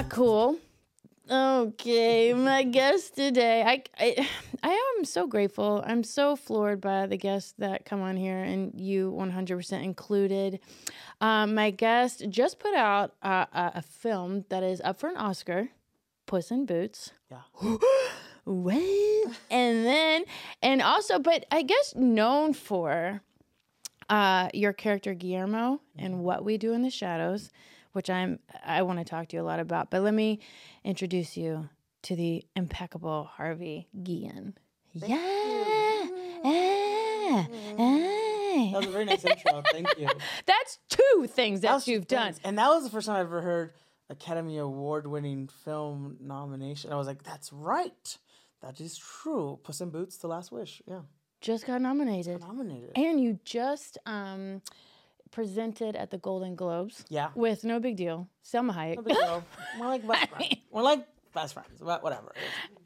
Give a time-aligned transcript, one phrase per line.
[0.00, 0.56] not cool.
[1.30, 3.62] Okay, my guest today.
[3.62, 4.28] I, I
[4.62, 5.84] I am so grateful.
[5.86, 10.60] I'm so floored by the guests that come on here, and you 100% included.
[11.20, 15.18] Um, my guest just put out uh, a, a film that is up for an
[15.18, 15.68] Oscar,
[16.26, 17.12] Puss in Boots.
[17.30, 17.42] Yeah.
[18.44, 18.82] What?
[19.50, 20.24] and then,
[20.62, 23.20] and also, but I guess known for
[24.08, 27.50] uh, your character Guillermo and what we do in the shadows,
[27.92, 29.90] which I'm I want to talk to you a lot about.
[29.90, 30.40] But let me
[30.84, 31.68] introduce you
[32.02, 34.54] to the impeccable Harvey Guillén.
[34.94, 36.06] Yeah.
[36.42, 37.46] Ah,
[38.72, 39.62] That was a very nice intro.
[39.72, 40.08] Thank you.
[40.46, 42.34] That's two things that, was you've done.
[42.44, 43.72] And that was the first time I've ever heard
[44.08, 46.92] Academy Award winning film nomination.
[46.92, 48.18] I was like, that's right.
[48.62, 49.58] That is true.
[49.62, 50.82] Puss in Boots, The Last Wish.
[50.86, 51.00] Yeah.
[51.40, 52.40] Just got nominated.
[52.40, 52.92] Nominated.
[52.96, 54.60] And you just um,
[55.30, 57.04] presented at the Golden Globes.
[57.08, 57.28] Yeah.
[57.34, 58.96] With no big deal, Salma Hayek.
[58.96, 59.44] No big deal.
[59.78, 60.54] We're like best friends.
[60.70, 61.80] We're like best friends.
[61.80, 62.32] But whatever.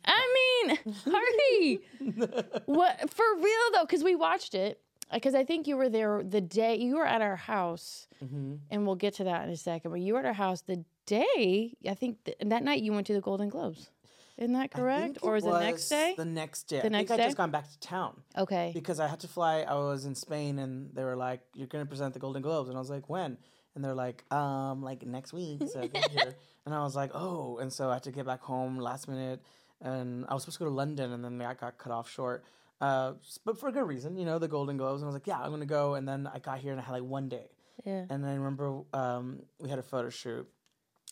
[0.04, 1.80] I mean, Harvey,
[2.66, 3.82] what for real though?
[3.84, 4.80] Because we watched it.
[5.12, 8.54] Because I think you were there the day you were at our house, Mm-hmm.
[8.70, 9.90] and we'll get to that in a second.
[9.90, 13.06] But you were at our house the day I think th- that night you went
[13.08, 13.90] to the Golden Globes.
[14.36, 15.14] Isn't that correct?
[15.14, 16.14] think Or it was it the next day?
[16.16, 16.80] The next day.
[16.80, 17.14] The I next day?
[17.22, 18.22] I just gone back to town.
[18.36, 18.72] okay.
[18.74, 19.60] because I had to fly.
[19.60, 22.76] I was in Spain, and they were like, "You're gonna present the Golden Globes," and
[22.76, 23.38] I was like, "When?"
[23.74, 26.34] And they're like, "Um, like next week." So get here,
[26.66, 29.40] and I was like, "Oh!" And so I had to get back home last minute,
[29.80, 32.44] and I was supposed to go to London, and then that got cut off short.
[32.80, 35.26] Uh, but for a good reason, you know, the Golden Globes, and I was like,
[35.28, 37.50] "Yeah, I'm gonna go." And then I got here, and I had like one day,
[37.84, 38.04] Yeah.
[38.10, 40.48] and I remember um, we had a photo shoot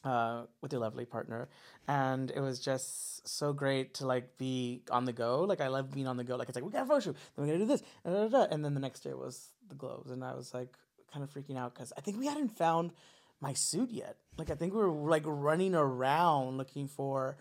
[0.05, 1.49] uh, with your lovely partner,
[1.89, 5.45] and it was just so great to like be on the go.
[5.45, 6.37] Like I love being on the go.
[6.37, 8.29] Like it's like we got a photo shoot, then we gotta do this, da, da,
[8.29, 10.75] da, and then the next day was the globes, and I was like
[11.13, 12.93] kind of freaking out because I think we hadn't found
[13.41, 14.17] my suit yet.
[14.39, 17.37] Like I think we were like running around looking for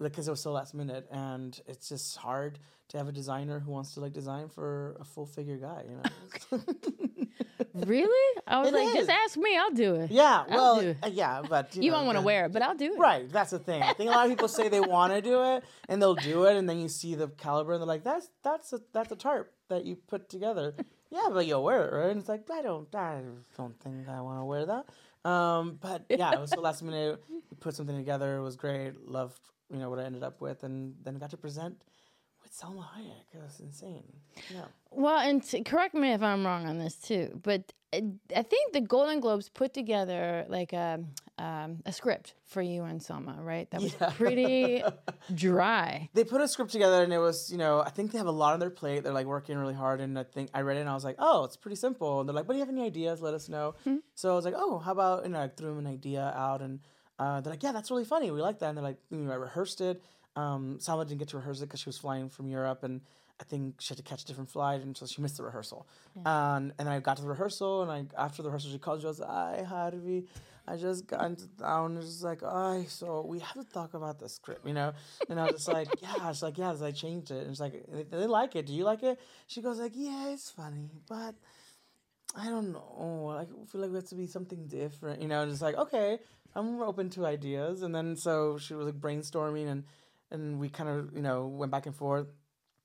[0.00, 3.70] because it was so last minute, and it's just hard to have a designer who
[3.70, 5.84] wants to like design for a full figure guy.
[5.88, 6.64] You know.
[7.74, 8.40] really?
[8.46, 10.10] I was It like, just ask me, I'll do it.
[10.10, 10.96] Yeah, I'll well, it.
[11.02, 12.98] uh, yeah, but You know, won't want to wear it, but I'll do it.
[12.98, 13.82] Right, that's the thing.
[13.82, 16.44] I think a lot of people say they want to do it, and they'll do
[16.44, 19.16] it, and then you see the caliber, and they're like, "That's that's a that's a
[19.16, 20.74] tarp that you put together."
[21.14, 22.08] Yeah, but you'll wear it, right?
[22.10, 23.20] And it's like, I don't, I
[23.58, 25.30] don't think I want to wear that.
[25.30, 27.22] Um, but yeah, it was the last minute.
[27.28, 28.38] We put something together.
[28.38, 29.06] It was great.
[29.06, 29.38] Loved,
[29.70, 31.76] you know, what I ended up with, and then got to present
[32.52, 33.34] with Salma Hayek.
[33.34, 34.04] It was insane.
[34.52, 34.64] Yeah.
[34.90, 38.00] Well, and t- correct me if I'm wrong on this too, but uh,
[38.36, 41.00] I think the Golden Globes put together like a
[41.38, 43.70] um, a script for you and Salma, right?
[43.70, 44.10] That was Yeah.
[44.10, 44.82] pretty
[45.34, 46.08] dry.
[46.14, 48.30] they put a script together and it was you know i think they have a
[48.30, 50.80] lot on their plate they're like working really hard and i think i read it
[50.80, 52.68] and i was like oh it's pretty simple and they're like but do you have
[52.72, 53.74] any ideas let us know
[54.14, 56.80] so i was like oh how about and i threw them an idea out and
[57.18, 59.34] uh, they're like yeah that's really funny we like that and they're like you i
[59.34, 60.02] rehearsed it
[60.36, 63.00] um, Salma didn't get to rehearse it because she was flying from europe and
[63.40, 65.86] i think she had to catch a different flight and so she missed the rehearsal
[66.24, 69.00] um, and then i got to the rehearsal and i after the rehearsal she called
[69.00, 70.24] she was like hi harvey
[70.66, 71.96] I just got into town.
[71.96, 74.92] It's just like, oh, so we have to talk about the script, you know?
[75.28, 76.30] And I was just like, yeah.
[76.32, 77.42] She's like, yeah, so I changed it.
[77.42, 78.66] And it's like, they, they like it.
[78.66, 79.18] Do you like it?
[79.48, 81.34] She goes like, yeah, it's funny, but
[82.36, 83.36] I don't know.
[83.36, 85.44] I feel like we have to be something different, you know?
[85.46, 86.18] Just like, okay,
[86.54, 87.82] I'm open to ideas.
[87.82, 89.84] And then so she was like brainstorming, and
[90.32, 92.26] and we kind of, you know, went back and forth.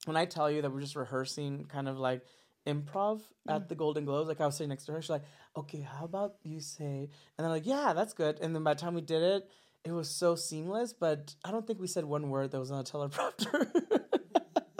[0.05, 2.21] When I tell you that we're just rehearsing, kind of like
[2.67, 3.79] improv at the mm.
[3.79, 4.27] Golden Globes.
[4.27, 5.23] Like I was sitting next to her, she's like,
[5.55, 8.79] "Okay, how about you say?" And I'm like, "Yeah, that's good." And then by the
[8.81, 9.49] time we did it,
[9.83, 10.93] it was so seamless.
[10.93, 13.96] But I don't think we said one word that was on a teleprompter.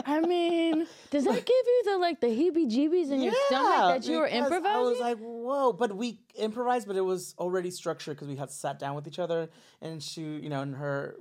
[0.10, 4.20] I mean, does that give you the like the heebie-jeebies in your stomach that you
[4.20, 4.78] were improvising?
[4.78, 5.74] I was like, whoa!
[5.74, 9.20] But we improvised, but it was already structured because we had sat down with each
[9.20, 9.50] other,
[9.82, 11.18] and she, you know, and her,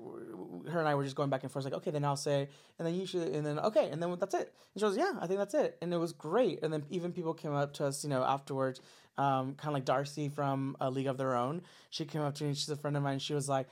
[0.71, 1.65] her and I were just going back and forth.
[1.65, 2.49] Like, okay, then I'll say,
[2.79, 4.55] and then you should, and then okay, and then that's it.
[4.75, 6.63] And she goes, yeah, I think that's it, and it was great.
[6.63, 8.81] And then even people came up to us, you know, afterwards,
[9.19, 11.63] um, kind of like D'Arcy from A League of Their Own.
[11.91, 12.55] She came up to me.
[12.55, 13.19] She's a friend of mine.
[13.19, 13.67] She was like.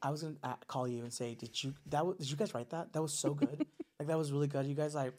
[0.00, 2.54] I was gonna uh, call you and say, did you that was, did you guys
[2.54, 2.92] write that?
[2.92, 3.66] That was so good.
[4.08, 4.66] That was really good.
[4.66, 5.14] You guys like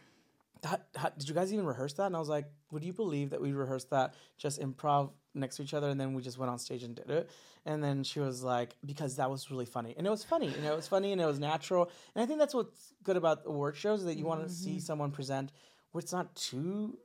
[0.61, 2.07] that, how, did you guys even rehearse that?
[2.07, 5.63] And I was like, would you believe that we rehearsed that just improv next to
[5.63, 7.29] each other and then we just went on stage and did it?
[7.65, 9.95] And then she was like, because that was really funny.
[9.97, 10.47] And it was funny.
[10.47, 11.89] And it was funny and it was natural.
[12.15, 14.63] And I think that's what's good about award shows is that you want to mm-hmm.
[14.63, 15.51] see someone present
[15.91, 16.97] where it's not too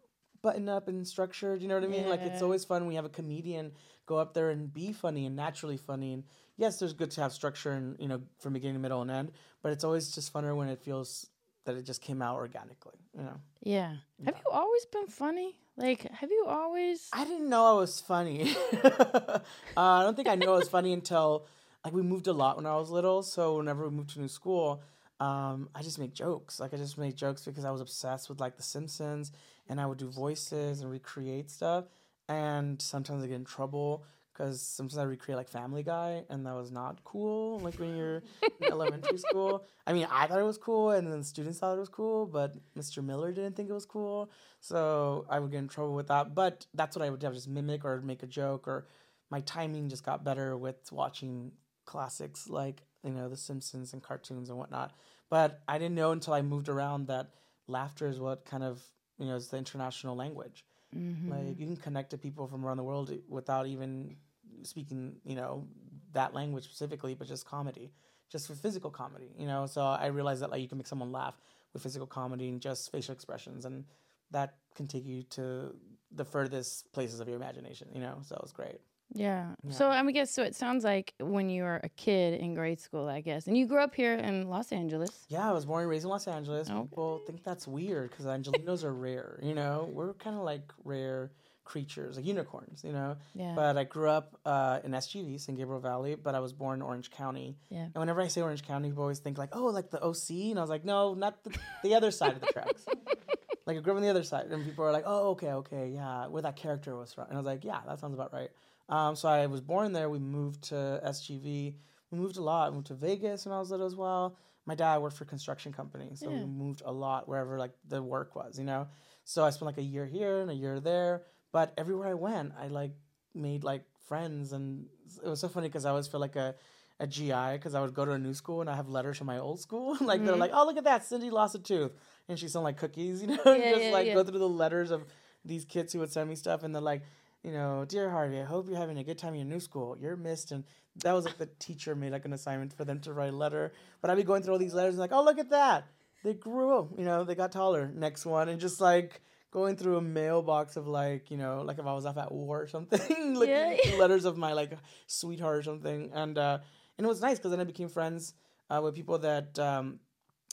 [0.43, 1.63] buttoned up and structured.
[1.63, 2.09] You know what I mean?
[2.09, 3.73] Like it's always fun we have a comedian
[4.07, 6.13] go up there and be funny and naturally funny.
[6.13, 6.25] And
[6.57, 9.33] yes, there's good to have structure and you know from beginning, middle, and end.
[9.63, 11.27] But it's always just funner when it feels
[11.65, 12.99] that it just came out organically.
[13.17, 13.97] You know, yeah.
[14.25, 15.59] Have you always been funny?
[15.77, 17.09] Like, have you always?
[17.13, 18.55] I didn't know I was funny.
[18.85, 19.41] uh,
[19.77, 21.47] I don't think I knew I was funny until
[21.85, 23.23] like we moved a lot when I was little.
[23.23, 24.83] So whenever we moved to a new school,
[25.21, 26.61] um, I just make jokes.
[26.61, 29.33] Like I just make jokes because I was obsessed with like The Simpsons,
[29.69, 31.87] and I would do voices and recreate stuff.
[32.29, 36.55] And sometimes I get in trouble because sometimes I recreate like Family Guy, and that
[36.55, 37.61] was not cool.
[37.61, 39.65] Like when you're in elementary school.
[39.87, 42.27] I mean, I thought it was cool, and then the students thought it was cool,
[42.27, 43.03] but Mr.
[43.03, 44.31] Miller didn't think it was cool.
[44.61, 46.35] So I would get in trouble with that.
[46.35, 48.89] But that's what I would do: I would just mimic or make a joke, or
[49.31, 51.53] my timing just got better with watching
[51.85, 54.93] classics like you know The Simpsons and cartoons and whatnot.
[55.31, 57.31] But I didn't know until I moved around that
[57.67, 58.83] laughter is what kind of
[59.19, 60.65] you know is the international language.
[60.97, 61.31] Mm-hmm.
[61.31, 64.17] Like you can connect to people from around the world without even
[64.65, 65.67] speaking, you know,
[66.13, 67.93] that language specifically, but just comedy,
[68.31, 69.67] just for physical comedy, you know.
[69.67, 71.39] So I realized that like you can make someone laugh
[71.73, 73.85] with physical comedy and just facial expressions, and
[74.31, 75.75] that can take you to
[76.13, 78.19] the furthest places of your imagination, you know.
[78.23, 78.81] So it was great.
[79.13, 79.51] Yeah.
[79.69, 80.43] So I guess so.
[80.43, 83.67] It sounds like when you were a kid in grade school, I guess, and you
[83.67, 85.27] grew up here in Los Angeles.
[85.29, 86.69] Yeah, I was born and raised in Los Angeles.
[86.69, 86.81] Okay.
[86.81, 89.39] People think that's weird because Angelinos are rare.
[89.43, 91.31] You know, we're kind of like rare
[91.65, 92.83] creatures, like unicorns.
[92.85, 93.17] You know.
[93.35, 93.53] Yeah.
[93.57, 96.83] But I grew up uh, in SGV, San Gabriel Valley, but I was born in
[96.83, 97.57] Orange County.
[97.71, 97.85] Yeah.
[97.85, 100.59] And whenever I say Orange County, people always think like, oh, like the OC, and
[100.59, 102.85] I was like, no, not the, the other side of the tracks.
[103.67, 105.89] like I grew up on the other side, and people are like, oh, okay, okay,
[105.95, 108.51] yeah, where that character was from, and I was like, yeah, that sounds about right.
[108.89, 110.11] Um, so I was born there.
[110.11, 111.75] We moved to SGV.
[112.11, 112.71] We moved a lot.
[112.71, 114.37] We moved to Vegas when I was little as well.
[114.67, 116.41] My dad worked for a construction company, so Yeah.
[116.41, 118.89] we moved a lot wherever like the work was, you know.
[119.25, 121.23] So I spent like a year here and a year there.
[121.55, 122.91] But everywhere I went, I like
[123.33, 124.87] made like friends, and
[125.25, 126.57] it was so funny because I always feel like a
[126.99, 129.29] a GI because I would go to a new school and I have letters from
[129.29, 129.97] my old school.
[130.01, 130.41] like they're mm-hmm.
[130.41, 131.93] like, oh look at that, Cindy lost a tooth,
[132.29, 134.15] and she sent like cookies, you know, Yeah, just yeah, like yeah.
[134.15, 135.05] go through the letters of
[135.45, 137.03] these kids who would send me stuff, and they're like,
[137.45, 139.97] you know, dear Harvey, I hope you're having a good time in your new school.
[139.97, 140.65] You're missed, and
[141.05, 143.73] that was like the teacher made like an assignment for them to write a letter.
[144.03, 145.85] But I'd be going through all these letters and like, oh look at that,
[146.25, 147.93] they grew, you know, they got taller.
[147.95, 149.21] Next one, and just like
[149.55, 152.61] going through a mailbox of like, you know, like if I was off at war
[152.61, 153.97] or something, looking Yeah.
[153.97, 154.73] letters of my like
[155.07, 156.59] sweetheart or something, and uh,
[156.99, 158.35] and it was nice because then I became friends
[158.69, 159.59] uh, with people that.
[159.59, 160.01] Um,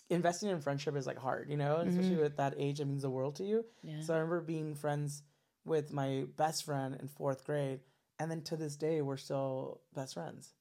[0.10, 3.10] Investing in friendship is like hard, you know, especially at that age, it means the
[3.10, 3.64] world to you.
[3.82, 4.02] Yeah.
[4.02, 5.24] So I remember being friends
[5.64, 7.80] with my best friend in fourth grade,
[8.20, 10.54] and then to this day, we're still best friends.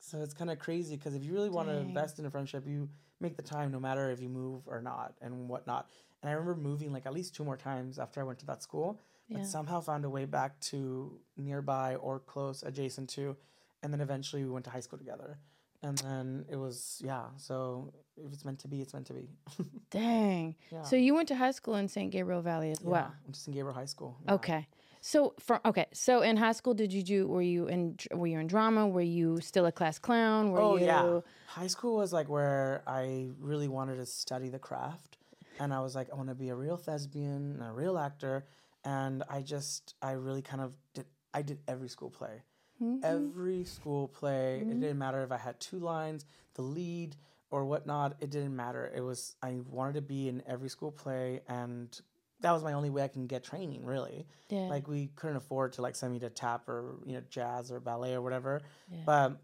[0.00, 2.66] So it's kind of crazy because if you really want to invest in a friendship,
[2.66, 2.88] you
[3.20, 5.90] make the time no matter if you move or not and whatnot.
[6.24, 8.62] And I remember moving like at least two more times after I went to that
[8.62, 8.98] school,
[9.28, 9.38] Yeah.
[9.38, 13.36] but somehow found a way back to nearby or close adjacent to.
[13.82, 15.38] And then eventually we went to high school together.
[15.82, 17.24] And then it was, yeah.
[17.36, 19.28] So if it's meant to be, it's meant to be.
[19.90, 20.56] Dang.
[20.72, 20.84] Yeah.
[20.84, 22.88] So you went to high school in San Gabriel Valley as yeah.
[22.88, 23.14] well.
[23.26, 24.16] I'm just in Gabriel High School.
[24.24, 24.32] yeah.
[24.32, 24.66] Okay.
[25.02, 27.26] So from okay, so in high school, did you do?
[27.28, 27.98] Were you in?
[28.10, 28.88] Were you in drama?
[28.88, 30.50] Were you still a class clown?
[30.50, 30.86] Were oh you?
[30.86, 31.20] yeah
[31.54, 35.18] high school was like where i really wanted to study the craft
[35.60, 38.44] and i was like i want to be a real thespian and a real actor
[38.84, 42.42] and i just i really kind of did i did every school play
[42.82, 43.04] Mm-hmm.
[43.04, 47.14] every school play it didn't matter if i had two lines the lead
[47.52, 51.40] or whatnot it didn't matter it was i wanted to be in every school play
[51.48, 52.00] and
[52.40, 54.66] that was my only way i can get training really Yeah.
[54.68, 57.78] like we couldn't afford to like send me to tap or you know jazz or
[57.78, 58.98] ballet or whatever Yeah.
[59.06, 59.40] but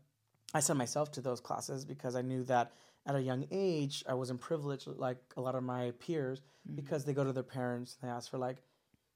[0.52, 2.72] i sent myself to those classes because i knew that
[3.10, 6.38] at a young age i wasn't privileged like a lot of my peers
[6.80, 8.58] because they go to their parents and they ask for like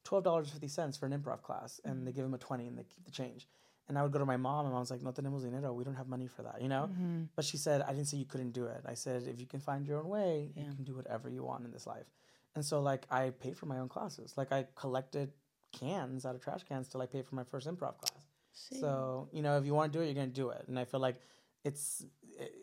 [0.05, 3.11] $12.50 for an improv class and they give them a 20 and they keep the
[3.11, 3.47] change
[3.87, 5.83] and i would go to my mom and i was like no tenemos dinero we
[5.83, 7.23] don't have money for that you know Mm-hmm.
[7.35, 9.59] but she said i didn't say you couldn't do it i said if you can
[9.59, 10.63] find your own way Yeah.
[10.69, 12.09] you can do whatever you want in this life
[12.55, 14.33] and so like I paid for my own classes.
[14.37, 15.33] Like I collected
[15.77, 18.23] cans out of trash cans till I paid for my first improv class.
[18.53, 18.79] See.
[18.79, 20.63] So, you know, if you want to do it, you're going to do it.
[20.69, 21.17] And I feel like
[21.65, 22.05] it's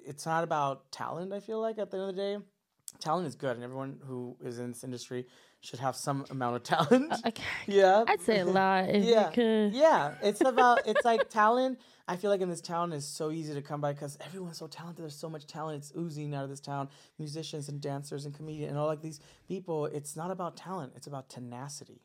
[0.06, 2.38] it's not about talent, I feel like at the end of the day.
[3.00, 5.26] Talent is good and everyone who is in this industry
[5.60, 7.12] should have some amount of talent.
[7.26, 7.42] Okay.
[7.66, 8.04] yeah.
[8.06, 9.26] I'd say a lot if Yeah.
[9.28, 9.72] you could.
[9.72, 11.78] Yeah, it's about it's like talent.
[12.06, 14.66] I feel like in this town is so easy to come by because everyone's so
[14.66, 15.02] talented.
[15.04, 15.78] There's so much talent.
[15.78, 16.88] It's oozing out of this town.
[17.18, 19.86] Musicians and dancers and comedians and all like these people.
[19.86, 20.92] It's not about talent.
[20.96, 22.02] It's about tenacity.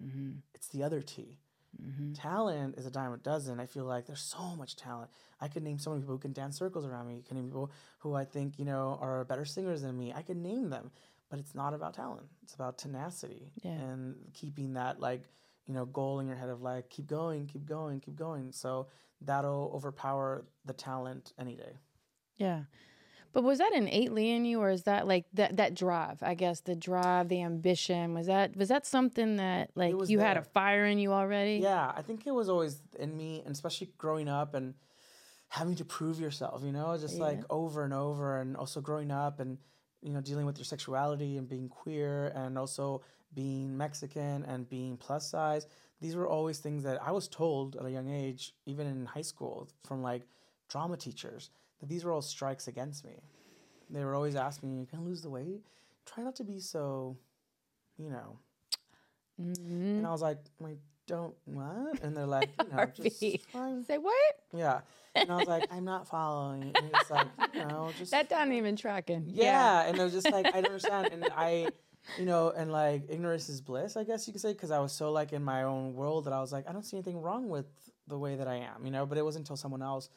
[0.00, 0.32] Mm-hmm.
[0.54, 1.38] It's the other T.
[1.82, 2.12] Mm-hmm.
[2.14, 3.60] Talent is a dime a dozen.
[3.60, 5.10] I feel like there's so much talent.
[5.40, 7.22] I could name so many people who can dance circles around me.
[7.24, 7.70] I can name people
[8.00, 10.12] who I think you know are better singers than me.
[10.12, 10.90] I could name them,
[11.30, 12.26] but it's not about talent.
[12.42, 13.72] It's about tenacity Yeah.
[13.72, 15.22] and keeping that like
[15.66, 18.50] you know goal in your head of like keep going, keep going, keep going.
[18.52, 18.88] So
[19.20, 21.76] that'll overpower the talent any day.
[22.36, 22.62] Yeah.
[23.38, 26.58] But was that innately in you or is that like that that drive, I guess,
[26.58, 30.86] the drive, the ambition, was that was that something that like you had a fire
[30.86, 31.60] in you already?
[31.62, 34.74] Yeah, I think it was always in me, and especially growing up and
[35.50, 39.38] having to prove yourself, you know, just like over and over, and also growing up
[39.38, 39.58] and
[40.02, 43.02] you know dealing with your sexuality and being queer and also
[43.34, 45.68] being Mexican and being plus size.
[46.00, 49.22] These were always things that I was told at a young age, even in high
[49.22, 50.26] school, from like
[50.68, 53.12] drama teachers, that these were all strikes against me.
[53.90, 55.62] They were always asking me, "You can lose the weight.
[56.06, 57.16] Try not to be so,
[57.96, 58.38] you know."
[59.40, 59.98] Mm-hmm.
[59.98, 63.98] And I was like, "I don't what?" And they're like, "You know, just fine." Say
[63.98, 64.14] what?
[64.52, 64.80] Yeah.
[65.14, 68.52] And I was like, "I'm not following." And it's like, you know, just That doesn't
[68.52, 69.24] even tracking.
[69.28, 69.86] yeah.
[69.86, 71.08] And it was just like, I don't understand.
[71.12, 71.68] And I,
[72.18, 74.92] you know, and like ignorance is bliss, I guess you could say, because I was
[74.92, 77.48] so like in my own world that I was like, I don't see anything wrong
[77.48, 77.66] with
[78.06, 79.06] the way that I am, you know.
[79.06, 80.08] But it wasn't until someone else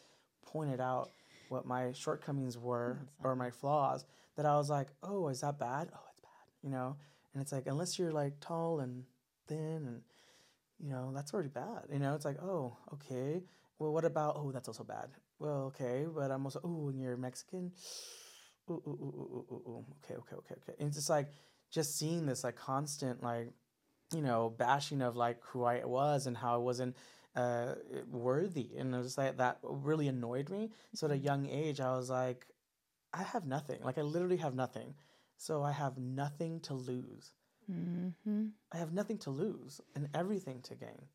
[0.46, 1.10] pointed out
[1.52, 4.06] what my shortcomings were or my flaws
[4.38, 5.90] that I was like, oh, is that bad?
[5.94, 6.96] Oh, it's bad, you know.
[7.34, 9.04] And it's like unless you're like tall and
[9.48, 10.02] thin and
[10.80, 12.16] you know that's already bad, you know.
[12.16, 13.44] It's like oh, okay.
[13.80, 15.10] Well, what about oh, that's also bad.
[15.40, 17.72] Well, okay, but I'm also oh, and you're Mexican.
[18.70, 19.86] Ooh, ooh, ooh, ooh, ooh, ooh, ooh.
[20.06, 20.74] Okay, okay, okay, okay.
[20.80, 21.28] And it's just like
[21.72, 23.50] just seeing this like constant like
[24.16, 26.96] you know bashing of like who I was and how I wasn't
[27.36, 27.76] uh
[28.10, 28.72] worthy.
[28.78, 30.72] And it was like that really annoyed me.
[30.94, 32.48] So at a young age i was like
[33.14, 33.80] i have nothing.
[33.84, 34.96] Like i literally have nothing.
[35.38, 37.32] So i have nothing to lose.
[37.72, 38.48] Mm-hmm.
[38.74, 41.08] i have nothing to lose and everything to gain.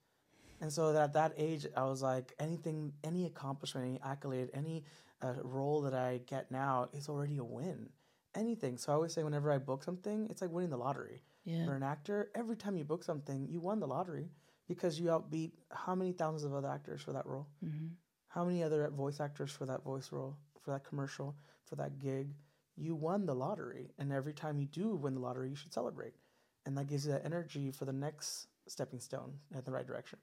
[0.61, 4.85] And so at that age i was like anything any accomplishment any accolade any
[5.23, 7.91] uh, role that i get now is already a win.
[8.35, 8.79] Anything.
[8.79, 11.23] So i always say whenever i book something it's like winning the lottery.
[11.45, 11.65] Yeah.
[11.65, 14.31] for an actor, every time you book something, you won the lottery
[14.69, 17.47] because you outbeat how many thousands of other actors for that role?
[17.65, 17.87] Mm-hmm.
[18.29, 22.29] How many other voice actors for that voice role, for that commercial, for that gig?
[22.77, 23.93] You won the lottery.
[23.99, 26.15] And every time you do win the lottery, you should celebrate.
[26.67, 30.19] And that gives you that energy for the next stepping stone in the right direction.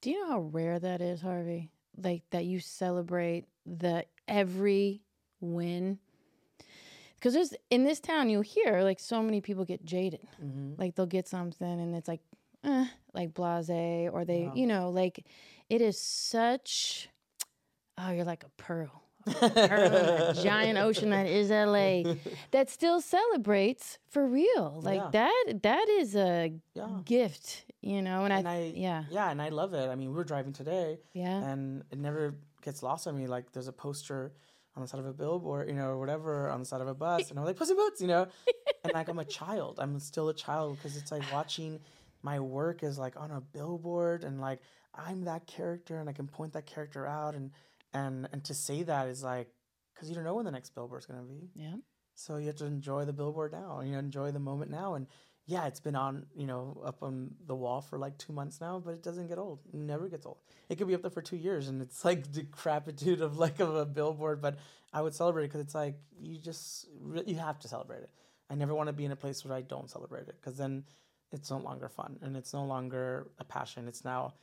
[0.00, 1.70] Do you know how rare that is, Harvey?
[1.96, 5.02] Like that you celebrate the every
[5.40, 5.98] win.
[7.14, 10.26] Because there's in this town, you'll hear like so many people get jaded.
[10.44, 10.72] Mm-hmm.
[10.76, 12.20] Like they'll get something and it's like,
[12.64, 13.68] eh, like blase,
[14.12, 14.54] or they, Yeah.
[14.54, 15.26] you know, like
[15.68, 17.08] it is such.
[17.98, 22.04] Oh, you're like a pearl, a pearl in that giant ocean that is LA,
[22.52, 24.80] that still celebrates for real.
[24.82, 25.10] Like Yeah.
[25.12, 25.62] that.
[25.62, 27.00] That is a Yeah.
[27.04, 28.24] gift, you know.
[28.24, 29.88] And, And I, I, yeah, yeah, and I love it.
[29.90, 33.26] I mean, we were driving today, yeah, and it never gets lost on me.
[33.26, 34.32] Like there's a poster
[34.74, 36.94] on the side of a billboard, you know, or whatever, on the side of a
[36.94, 38.26] bus, and I'm like Puss in Boots, you know,
[38.84, 39.78] and like I'm a child.
[39.78, 41.78] I'm still a child because it's like watching
[42.22, 44.60] my work is like on a billboard, and like
[44.94, 47.50] I'm that character, and I can point that character out, and
[47.92, 49.48] and and to say that is like
[49.94, 51.50] because you don't know when the next billboard's gonna be.
[51.54, 51.76] yeah.
[52.14, 53.78] So you have to enjoy the billboard now.
[53.78, 54.94] And you know, enjoy the moment now.
[54.94, 55.06] And
[55.46, 58.80] yeah, it's been on, you know, up on the wall for like two months now,
[58.84, 59.60] but it doesn't get old.
[59.72, 60.38] It never gets old.
[60.68, 63.74] It could be up there for two years, and it's like decrepitude of like of
[63.74, 64.40] a billboard.
[64.40, 64.58] But
[64.92, 66.86] I would celebrate it because it's like you just
[67.26, 68.10] you have to celebrate it.
[68.50, 70.84] I never want to be in a place where I don't celebrate it because then
[71.32, 73.88] it's no longer fun and it's no longer a passion.
[73.88, 74.34] It's now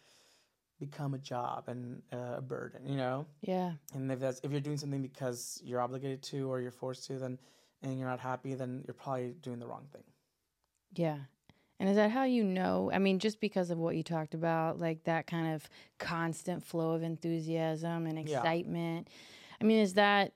[0.79, 2.87] become a job and uh, a burden.
[2.87, 3.25] You know.
[3.41, 3.73] Yeah.
[3.93, 7.17] And if that's if you're doing something because you're obligated to or you're forced to,
[7.17, 7.39] then
[7.81, 10.03] and you're not happy, then you're probably doing the wrong thing.
[10.95, 11.17] Yeah.
[11.79, 12.91] And is that how you know?
[12.93, 16.91] I mean, just because of what you talked about, like that kind of constant flow
[16.91, 18.29] of enthusiasm and excitement.
[18.29, 18.39] Yeah.
[18.39, 19.07] excitement.
[19.61, 20.33] I mean, is that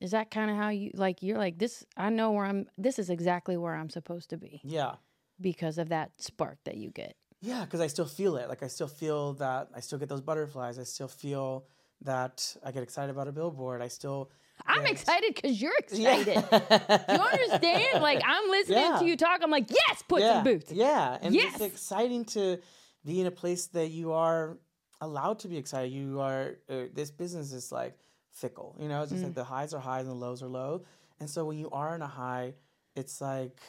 [0.00, 2.98] is that kind of how you like you're like this I know where I'm this
[2.98, 4.96] is exactly where I'm supposed to be Yeah,
[5.40, 7.16] because of that spark that you get.
[7.40, 8.48] yeah, because I still feel it.
[8.48, 10.78] Like I still feel that I still get those butterflies.
[10.78, 11.66] I still feel
[12.02, 13.82] that I get excited about a billboard.
[13.82, 14.30] I still.
[14.66, 16.36] I'm get- excited cuz you're excited.
[16.36, 18.02] You understand?
[18.02, 18.98] Like I'm listening Yeah.
[18.98, 19.40] to you talk.
[19.42, 21.54] I'm like, "Yes, put yeah, some boots." Yeah, and Yes.
[21.54, 22.58] it's exciting to
[23.04, 24.56] be in a place that you are
[25.00, 25.92] allowed to be excited.
[25.92, 26.56] You are.
[26.68, 27.98] Uh, this business is like
[28.30, 28.76] fickle.
[28.80, 29.26] You know, it's just Mm.
[29.26, 30.84] like the highs are highs and the lows are low.
[31.20, 32.54] And so when you are in a high,
[32.96, 33.60] it's like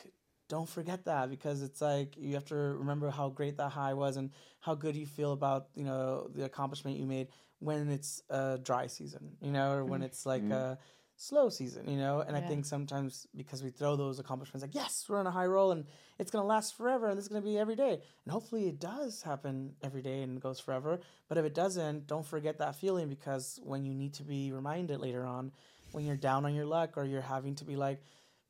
[0.48, 4.18] don't forget that because it's like you have to remember how great that high was
[4.18, 7.28] and how good you feel about you know the accomplishment you made
[7.60, 9.38] when it's a dry season.
[9.42, 10.06] You know, or when mm-hmm.
[10.06, 10.52] it's like mm-hmm.
[10.52, 10.78] a
[11.18, 12.22] slow season, you know?
[12.22, 15.46] And I think sometimes because we throw those accomplishments like, yes, we're on a high
[15.46, 15.86] roll and
[16.20, 18.02] it's going to last forever and this is going to be every day.
[18.26, 21.00] And hopefully it does happen every day and goes forever.
[21.28, 25.00] But if it doesn't, don't forget that feeling because when you need to be reminded
[25.00, 25.52] later on,
[25.92, 28.02] when you're down on your luck or you're having to be like,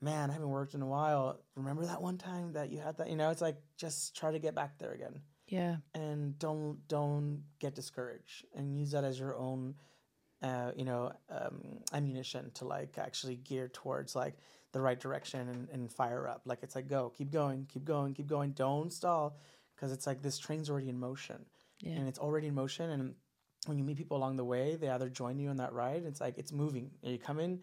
[0.02, 1.40] man, I haven't worked in a while.
[1.56, 3.10] Remember that one time that you had that?
[3.10, 5.78] You know, it's like just try to get back there again Yeah.
[5.94, 9.76] and don't don't get discouraged and use that as your own
[10.42, 14.36] uh, you know um, ammunition to like actually gear towards like
[14.74, 18.14] the right direction and, and fire up like it's like go keep going keep going
[18.14, 19.38] keep going don't stall
[19.76, 21.46] because it's like this train's already in motion
[21.80, 21.94] Yeah.
[21.94, 23.16] and it's already in motion and
[23.68, 26.04] when you meet people along the way, they either join you on that ride.
[26.06, 26.92] It's like it's moving.
[27.04, 27.60] Are you coming?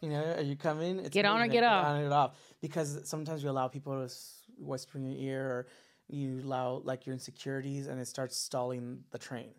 [0.00, 0.98] You know, are you coming?
[0.98, 1.84] It's Get on or get off.
[1.84, 2.36] Get on or get off.
[2.60, 4.12] Because sometimes you allow people to
[4.58, 5.66] whisper in your ear, or
[6.08, 9.52] you allow like your insecurities, and it starts stalling the train,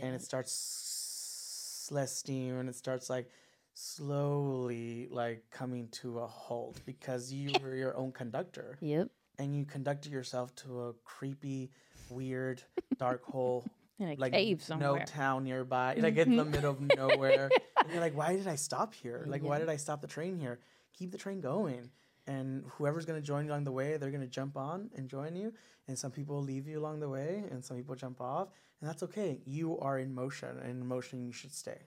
[0.00, 3.28] and it starts less steam, and it starts like
[3.74, 9.08] slowly like coming to a halt because you were your own conductor Yep.
[9.38, 11.70] and you conducted yourself to a creepy,
[12.10, 12.62] weird,
[12.98, 13.66] dark hole,
[14.02, 14.90] In a like cave no somewhere.
[15.04, 15.18] Mm-hmm.
[15.18, 17.50] town nearby, like in the middle of nowhere.
[17.78, 19.24] and you're like, why did I stop here?
[19.28, 20.58] Like, why did I stop the train here?
[20.92, 21.90] Keep the train going.
[22.26, 25.52] And whoever's gonna join you along the way, they're gonna jump on and join you.
[25.86, 28.48] And some people leave you along the way, and some people jump off,
[28.80, 29.40] and that's okay.
[29.44, 31.78] You are in motion, and in motion you should stay.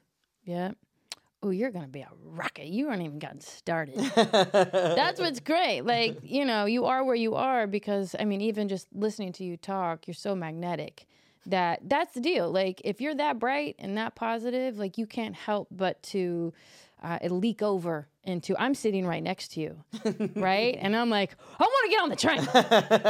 [0.43, 0.71] Yeah.
[1.43, 2.67] Oh, you're gonna be a rocket.
[2.67, 3.97] You aren't even gotten started.
[4.15, 5.81] That's what's great.
[5.81, 9.43] Like, you know, you are where you are because I mean, even just listening to
[9.43, 11.05] you talk, you're so magnetic
[11.47, 12.51] that that's the deal.
[12.51, 16.53] Like, if you're that bright and that positive, like you can't help but to
[17.03, 19.83] uh, leak over into I'm sitting right next to you,
[20.35, 20.77] right?
[20.79, 22.39] And I'm like, I want to get on the train.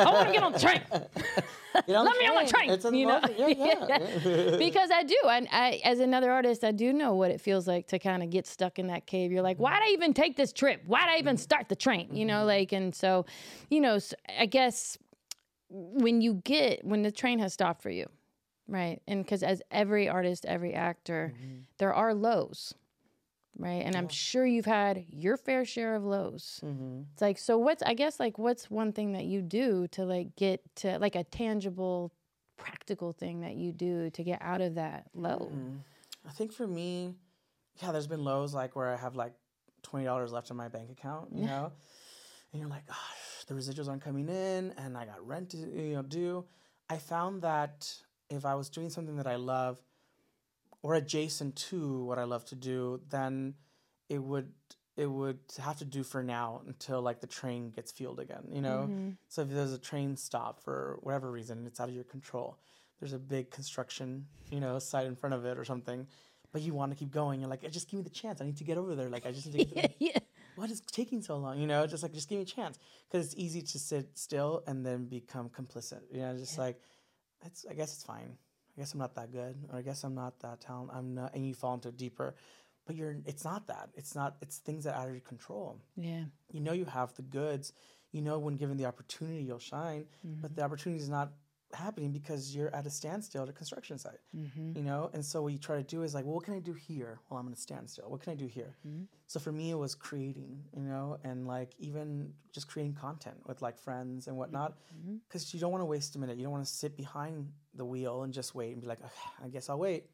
[0.06, 0.82] I want to get on the train.
[1.88, 3.20] Get on Let me on the train, It's you know?
[3.38, 4.58] Yeah, yeah.
[4.58, 5.18] because I do.
[5.30, 8.30] And I, as another artist, I do know what it feels like to kind of
[8.30, 9.30] get stuck in that cave.
[9.30, 10.84] You're like, why'd I even take this trip?
[10.86, 12.16] Why'd I even start the train?
[12.16, 13.26] You know, like, and so,
[13.70, 14.00] you know,
[14.40, 14.98] I guess
[15.70, 18.08] when you get, when the train has stopped for you,
[18.68, 19.02] right?
[19.08, 21.34] And because as every artist, every actor,
[21.78, 22.74] there are lows.
[23.58, 23.84] Right.
[23.86, 26.60] And I'm sure you've had your fair share of lows.
[26.62, 27.04] Mm-hmm.
[27.14, 30.36] It's like, so what's, I guess, like, what's one thing that you do to, like,
[30.36, 32.12] get to, like, a tangible,
[32.58, 35.50] practical thing that you do to get out of that low?
[36.28, 37.14] I think for me,
[37.82, 39.34] yeah, there's been lows like where I have like
[39.84, 41.72] twenty dollars left in my bank account, you know,
[42.52, 45.96] and you're like, gosh, the residuals aren't coming in, and I got rent to you
[45.96, 46.46] know do.
[46.90, 47.94] I found that
[48.30, 49.82] if I was doing something that I love,
[50.82, 53.56] or adjacent to what I love to do, then
[54.08, 54.52] it would
[54.98, 58.62] it would have to do for now until like the train gets fueled again, you
[58.62, 58.88] know.
[58.90, 59.10] Mm-hmm.
[59.28, 62.60] So if there's a train stop for whatever reason, it's out of your control.
[63.00, 66.08] There's a big construction, you know, site in front of it or something,
[66.54, 67.42] but you want to keep going.
[67.42, 68.40] You're like, just give me the chance.
[68.40, 69.10] I need to get over there.
[69.10, 69.76] Like I just need to.
[69.76, 70.20] Get yeah.
[70.56, 71.60] what is taking so long?
[71.60, 74.64] You know, just like just give me a chance because it's easy to sit still
[74.66, 76.02] and then become complicit.
[76.12, 76.80] You know, just like
[77.46, 77.66] it's.
[77.70, 78.38] I guess it's fine.
[78.78, 80.96] I guess I'm not that good, or I guess I'm not that talented.
[80.98, 82.36] I'm not, and you fall into deeper.
[82.86, 83.16] But you're.
[83.26, 83.90] It's not that.
[83.96, 84.36] It's not.
[84.42, 86.26] It's things that are out of your control Yeah.
[86.52, 87.74] you know you have the goods
[88.12, 90.42] you know when given the opportunity you'll shine mm-hmm.
[90.42, 91.32] but the opportunity is not
[91.76, 94.78] happening because you're at a standstill at a construction site mm-hmm.
[94.78, 95.10] you know?
[95.14, 97.20] And so what you try to do is like well what can i do here
[97.28, 98.10] while i'm in a standstill?
[98.10, 98.76] What can i do here?
[98.88, 99.04] Mm-hmm.
[99.28, 103.62] So for me it was creating you know and like even just creating content with
[103.62, 105.16] like friends and whatnot mm-hmm.
[105.28, 106.38] because you don't want to waste a minute.
[106.38, 109.12] You don't want to sit behind the wheel and just wait and be like "Ugh,
[109.44, 110.06] i guess i'll wait.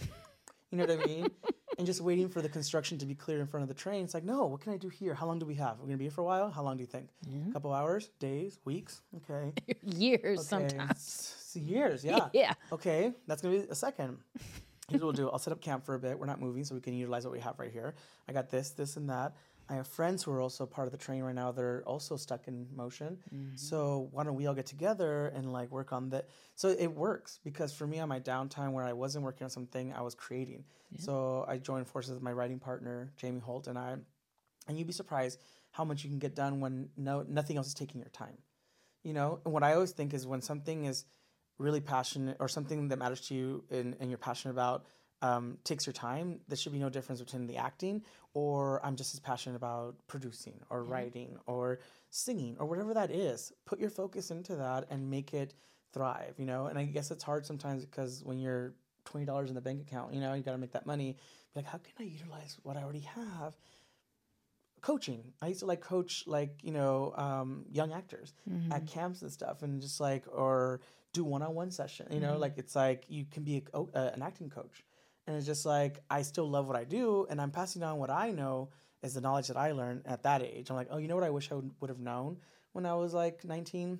[0.70, 1.28] You know what I mean?
[1.78, 4.04] And just waiting for the construction to be cleared in front of the train.
[4.04, 5.14] It's like, no, what can I do here?
[5.14, 5.78] How long do we have?
[5.80, 6.50] We're gonna be here for a while.
[6.50, 7.08] How long do you think?
[7.48, 9.02] A couple hours, days, weeks?
[9.28, 9.52] Okay.
[9.82, 10.68] Years Okay.
[10.68, 10.90] sometimes.
[10.90, 12.28] S- years, yeah.
[12.32, 12.52] Yeah.
[12.72, 14.18] Okay, that's gonna be a second.
[14.88, 15.30] Here's what we'll do.
[15.30, 16.18] I'll set up camp for a bit.
[16.18, 17.94] We're not moving, so we can utilize what we have right here.
[18.28, 19.34] I got this, this, and that.
[19.68, 21.50] I have friends who are also part of the train right now.
[21.50, 23.18] They're also stuck in motion.
[23.34, 23.56] Mm-hmm.
[23.56, 26.28] So why don't we all get together and like work on that?
[26.54, 29.92] So it works because for me on my downtime where I wasn't working on something,
[29.92, 30.64] I was creating.
[30.98, 33.96] So I joined forces with my writing partner Jamie Holt and I,
[34.68, 37.74] and you'd be surprised how much you can get done when no nothing else is
[37.74, 38.38] taking your time
[39.02, 41.04] you know and what i always think is when something is
[41.58, 44.86] really passionate or something that matters to you and, and you're passionate about
[45.24, 48.02] um, takes your time there should be no difference between the acting
[48.34, 51.78] or i'm just as passionate about producing or writing or
[52.10, 53.52] singing or whatever that is.
[53.64, 55.54] Put your focus into that and make it
[55.92, 56.66] thrive you know?
[56.66, 58.74] And i guess it's hard sometimes because when you're
[59.06, 61.16] $20 in the bank account you know you got to make that money.
[61.54, 63.56] Like how can i utilize what i already have?
[64.82, 65.32] Coaching.
[65.40, 68.34] I used to like coach like you know um, young actors
[68.70, 70.80] at camps and stuff, and just like or
[71.14, 72.06] do one on one session.
[72.10, 74.84] You know, like it's like you can be a, uh, an acting coach,
[75.26, 78.10] and it's just like I still love what I do, and I'm passing on what
[78.10, 78.70] I know
[79.02, 80.70] is the knowledge that I learned at that age.
[80.70, 81.24] I'm like, oh, you know what?
[81.24, 82.38] I wish I would, have known
[82.72, 83.98] when I was like 19.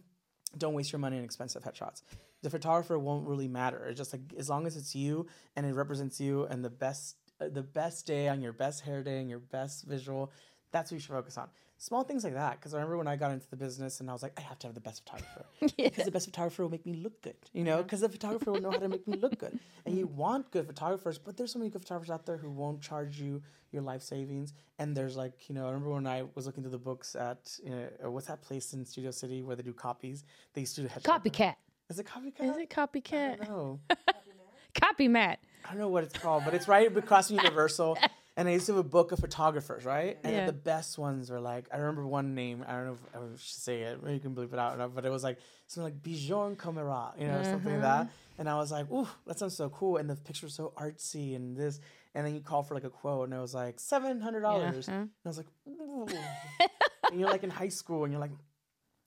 [0.57, 2.03] Don't waste your money on expensive headshots.
[2.43, 3.85] The photographer won't really matter.
[3.87, 7.17] It's just like as long as it's you and it represents you and the best
[7.41, 10.31] uh, the best day on your best hair day and your best visual
[10.75, 11.49] that's what you should focus on.
[11.79, 12.59] Small things like that.
[12.59, 14.59] Because I remember when I got into the business and I was like, I have
[14.61, 15.45] to have the best photographer.
[15.77, 17.83] Because the best photographer will make me look good, you know?
[17.83, 19.59] Because the photographer will know how to make me look good.
[19.85, 20.17] And you mm-hmm.
[20.17, 23.43] want good photographers, but there's so many good photographers out there who won't charge you
[23.75, 24.55] your life savings.
[24.79, 27.59] And there's like, you know, I remember when I was looking through the books at,
[27.63, 30.25] you know, uh, what's that place in Studio City where they do copies?
[30.55, 30.89] They used to do.
[30.89, 31.57] Copycat.
[31.91, 32.51] Is it copycat?
[32.51, 33.47] Is it copycat?
[33.49, 33.81] No.
[34.75, 35.41] copy mat.
[35.65, 37.99] I don't know what it's called, but it's right across from Universal.
[38.37, 40.19] And I used to have a book of photographers, right?
[40.25, 40.47] And Yeah.
[40.47, 42.65] the best ones were like, I remember one name.
[42.67, 44.03] I don't know if I should say it.
[44.03, 44.75] Maybe you can bleep it out.
[44.75, 48.07] or not, But it was like something like Bijon Camera, you know, something like that.
[48.07, 48.41] Mm-hmm.
[48.41, 49.99] And I was like, ooh, that sounds so cool.
[49.99, 51.79] And the picture was so artsy and this.
[52.17, 54.87] And then you call for like a quote, and it was like seven hundred dollars.
[54.89, 54.95] Yeah.
[55.01, 56.07] And I was like, ooh.
[57.11, 58.31] and you're like in high school, and you're like,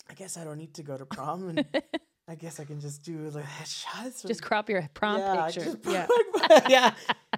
[0.10, 1.66] I guess I don't need to go to prom, and
[2.28, 4.26] I guess I can just do like headshots.
[4.26, 5.64] Just crop your prom picture.
[5.64, 6.08] just Yeah.
[6.70, 6.94] yeah.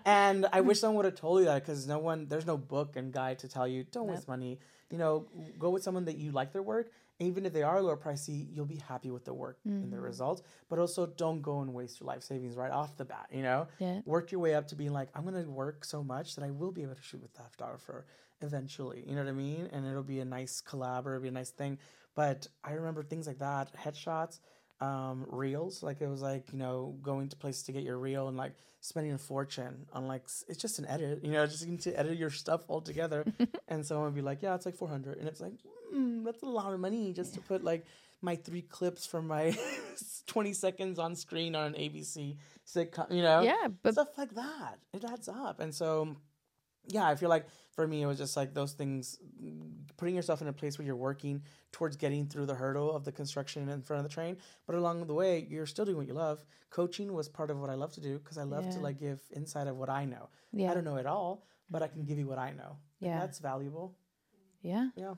[0.05, 2.95] And I wish someone would have told you that because no one, there's no book
[2.95, 4.59] and guide to tell you don't waste money.
[4.89, 5.27] You know,
[5.59, 6.91] go with someone that you like their work.
[7.21, 9.91] Even if they are lower pricey, you'll be happy with the work and Mm-hmm.
[9.91, 10.41] the results.
[10.69, 13.27] But also, don't go and waste your life savings right off the bat.
[13.31, 13.99] You know, Yeah.
[14.05, 16.71] work your way up to being like, I'm gonna work so much that I will
[16.71, 18.05] be able to shoot with that photographer
[18.41, 19.03] eventually.
[19.05, 19.69] You know what I mean?
[19.71, 21.77] And it'll be a nice collab or it'll be a nice thing.
[22.15, 24.39] But I remember things like that, headshots,
[24.81, 25.83] um, reels.
[25.83, 28.53] Like it was like you know going to places to get your reel and like
[28.81, 31.23] spending a fortune on like it's just an edit.
[31.23, 33.25] You know, just to edit your stuff all together.
[33.67, 35.53] and someone would be like, yeah, it's like four hundred, and it's like
[35.93, 37.85] mm, that's a lot of money just to put like
[38.21, 39.57] my three clips from my
[40.27, 42.37] 20 seconds on screen on an ABC
[42.67, 43.41] sitcom, you know?
[43.41, 44.79] Yeah, but stuff like that.
[44.93, 45.59] It adds up.
[45.59, 46.17] And so,
[46.87, 49.17] yeah, I feel like for me, it was just like those things,
[49.97, 53.11] putting yourself in a place where you're working towards getting through the hurdle of the
[53.11, 54.37] construction in front of the train.
[54.65, 56.43] But along the way, you're still doing what you love.
[56.71, 59.19] Coaching was part of what I love to do because I love to like give
[59.35, 60.29] insight of what I know.
[60.51, 60.71] Yeah.
[60.71, 62.77] I don't know it all, but I can give you what I know.
[63.01, 63.19] And Yeah.
[63.19, 63.95] That's valuable.
[64.61, 64.89] yeah.
[64.95, 65.13] Yeah.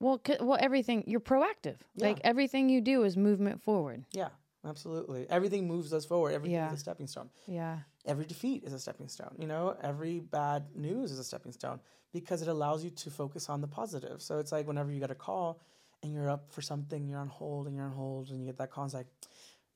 [0.00, 1.76] Well, c- well, everything you're proactive.
[1.94, 2.08] Yeah.
[2.08, 4.04] Like everything you do is movement forward.
[4.12, 4.28] Yeah.
[4.64, 5.26] Absolutely.
[5.30, 6.32] Everything moves us forward.
[6.34, 6.68] Everything Yeah.
[6.72, 7.30] is a stepping stone.
[7.46, 7.78] Yeah.
[8.06, 9.34] Every defeat is a stepping stone.
[9.38, 11.80] You know, every bad news is a stepping stone
[12.12, 14.22] because it allows you to focus on the positive.
[14.22, 15.60] So it's like whenever you get a call
[16.02, 18.58] and you're up for something, you're on hold and you're on hold, and you get
[18.58, 19.06] that call, it's like,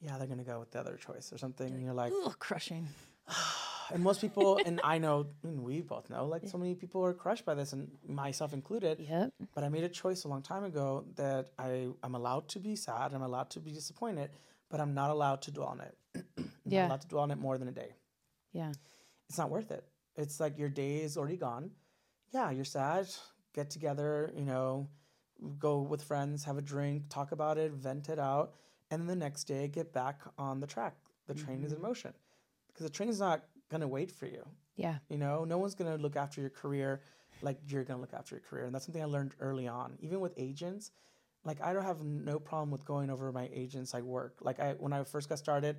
[0.01, 1.67] yeah, they're gonna go with the other choice or something.
[1.67, 2.89] And you're like, Ugh, crushing.
[3.93, 7.13] and most people, and I know, and we both know, like so many people are
[7.15, 9.01] crushed by this, and myself included.
[9.01, 9.33] Yep.
[9.55, 12.77] But I made a choice a long time ago that I I'm allowed to be
[12.77, 14.31] sad, I'm allowed to be disappointed,
[14.71, 15.97] but I'm not allowed to dwell on it.
[16.39, 16.83] I'm Yeah.
[16.83, 17.95] not allowed to dwell on it more than a day
[18.53, 18.73] Yeah.
[19.29, 19.85] it's not worth it.
[20.17, 21.71] It's like your day is already gone.
[22.33, 23.09] Yeah, you're sad.
[23.55, 24.89] Get together, you know,
[25.59, 28.55] go with friends, have a drink, talk about it, vent it out,
[28.91, 30.97] and then the next day get back on the track.
[31.27, 31.87] The train is in mm-hmm.
[31.87, 32.13] motion
[32.69, 34.45] because the train is not gonna wait for you.
[34.77, 34.97] Yeah.
[35.09, 37.03] You know, no one's gonna look after your career
[37.43, 39.97] like you're gonna look after your career, and that's something I learned early on.
[40.01, 40.91] Even with agents,
[41.45, 44.39] like I don't have no problem with going over my agents I work.
[44.41, 45.77] Like I when I first got started,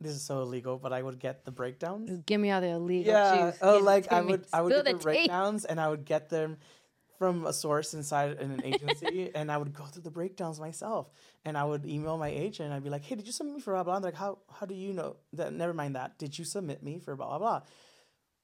[0.00, 2.22] this is so illegal, but I would get the breakdowns.
[2.26, 3.52] Give me all the illegal Yeah.
[3.60, 5.02] Oh, like I would I would get the tea.
[5.02, 6.56] breakdowns and I would get them
[7.18, 11.10] from a source inside in an agency and I would go through the breakdowns myself.
[11.44, 13.60] And I would email my agent and I'd be like, Hey, did you submit me
[13.60, 13.96] for blah blah?
[13.96, 16.18] And they're like, How how do you know that never mind that.
[16.18, 17.60] Did you submit me for blah blah blah?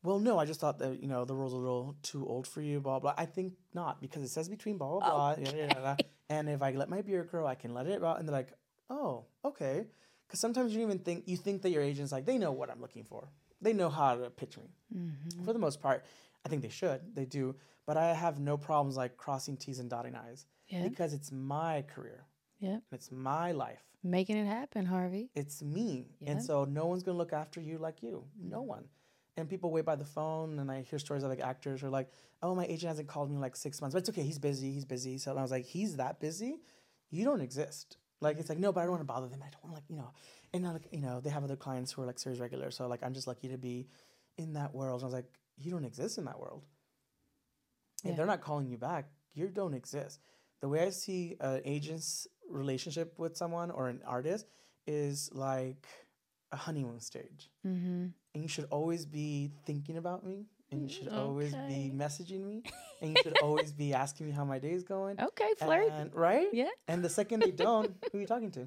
[0.03, 2.47] Well, no, I just thought that, you know, the rules are a little too old
[2.47, 3.15] for you, blah blah.
[3.17, 5.35] I think not, because it says between blah blah blah.
[5.37, 5.97] Oh, yada, yada, yada.
[6.29, 8.19] And if I let my beard grow, I can let it out.
[8.19, 8.53] And they're like,
[8.91, 9.87] Oh, okay.
[10.27, 12.81] Because sometimes you even think you think that your agent's like they know what I'm
[12.81, 13.29] looking for.
[13.61, 14.71] They know how to pitch me.
[14.95, 15.45] Mm-hmm.
[15.45, 16.05] For the most part,
[16.45, 17.01] I think they should.
[17.15, 17.55] They do.
[17.87, 20.83] But I have no problems like crossing T's and dotting I's Yeah.
[20.83, 22.25] because it's my career.
[22.59, 22.79] Yeah.
[22.93, 23.83] It's my life.
[24.03, 25.31] Making it happen, Harvey.
[25.35, 26.07] It's me.
[26.27, 28.25] And so no one's gonna look after you like you.
[28.41, 28.85] No one.
[29.37, 31.91] And people wait by the phone and I hear stories of like actors who are
[31.91, 32.11] like,
[32.43, 33.95] oh, my agent hasn't called me in like six months.
[33.95, 35.19] But it's okay, he's busy, he's busy.
[35.19, 36.61] So I was like, he's that busy?
[37.11, 37.99] You don't exist.
[38.21, 39.43] Like it's like, no, but I don't want to bother them.
[39.43, 40.11] I don't want like, you know,
[40.53, 42.71] and like, you know, they have other clients who are like series regular.
[42.71, 43.89] So like I'm just lucky to be
[44.39, 45.03] in that world.
[45.03, 46.63] And I was like, you don't exist in that world.
[48.03, 48.11] Yeah.
[48.11, 50.21] If they're not calling you back, you don't exist.
[50.61, 54.47] The way I see an agent's relationship with someone or an artist
[54.87, 55.87] is like
[56.53, 57.51] a honeymoon stage.
[57.67, 58.07] Mm-hmm.
[58.35, 60.47] And you should always be thinking about me.
[60.73, 62.63] And you should always be messaging me.
[63.01, 65.21] And you should always be asking me how my day is going.
[65.21, 65.93] Okay, flirt.
[65.93, 66.49] And, right?
[66.53, 66.69] Yeah.
[66.89, 68.67] And the second they don't, who are you talking to?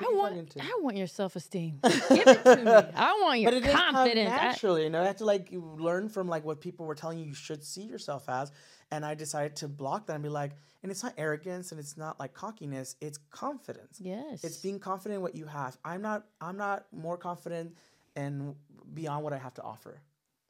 [0.00, 0.60] I want, to?
[0.62, 1.80] I want your self esteem.
[2.08, 2.70] Give it to me.
[2.94, 4.30] I want your but it confidence.
[4.30, 4.84] I- naturally.
[4.84, 7.34] You know, I have to like learn from like what people were telling you you
[7.34, 8.52] should see yourself as.
[8.92, 10.52] And I decided to block that and be like,
[10.82, 13.98] and it's not arrogance and it's not like cockiness, it's confidence.
[14.00, 14.44] yes.
[14.44, 15.76] It's being confident in what you have.
[15.84, 17.74] I'm not I'm not more confident
[18.14, 18.54] and
[18.94, 20.00] beyond what I have to offer.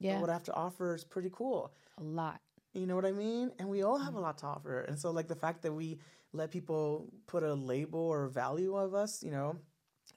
[0.00, 1.72] But yeah, What I have to offer is pretty cool.
[1.98, 2.40] a lot.
[2.74, 3.50] You know what I mean?
[3.58, 4.24] And we all have a mm-hmm.
[4.24, 4.82] lot to offer.
[4.82, 5.98] And so like the fact that we
[6.32, 9.56] let people put a label or value of us, you know,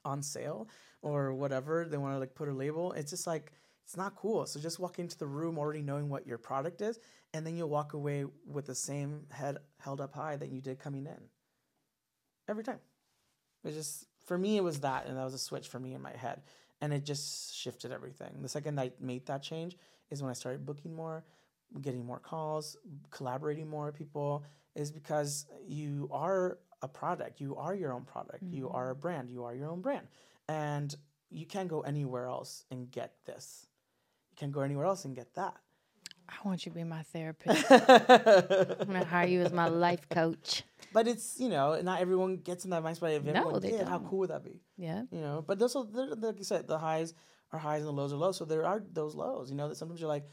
[0.04, 0.68] on sale
[1.00, 3.52] or whatever, they want to like put a label, it's just like
[3.84, 4.46] it's not cool.
[4.46, 6.98] So just walk into the room already knowing what your product is,
[7.34, 10.78] and then you'll walk away with the same head held up high that you did
[10.78, 11.20] coming in.
[12.48, 12.78] Every time.
[13.64, 16.02] It just for me it was that and that was a switch for me in
[16.02, 16.42] my head.
[16.82, 18.42] And it just shifted everything.
[18.42, 19.78] The second I made that change
[20.10, 21.24] is when I started booking more,
[21.80, 22.76] getting more calls,
[23.10, 24.44] collaborating more with people.
[24.74, 27.40] Is because you are a product.
[27.40, 28.42] You are your own product.
[28.42, 28.76] You mm-hmm.
[28.76, 29.30] are a brand.
[29.30, 30.08] You are your own brand,
[30.48, 30.94] and
[31.30, 33.66] you can't go anywhere else and get this.
[34.30, 35.56] You can't go anywhere else and get that.
[36.32, 37.64] I want you to be my therapist.
[37.70, 40.62] I'm gonna hire you as my life coach.
[40.92, 43.16] But it's you know not everyone gets in that mindset.
[43.16, 44.04] If No, everyone they did, how don't.
[44.04, 44.60] how cool would that be?
[44.76, 45.02] Yeah.
[45.10, 45.44] You know.
[45.46, 47.14] But those like you said, the highs
[47.52, 48.36] are highs and the lows are lows.
[48.36, 49.50] So there are those lows.
[49.50, 50.26] You know that sometimes you're like,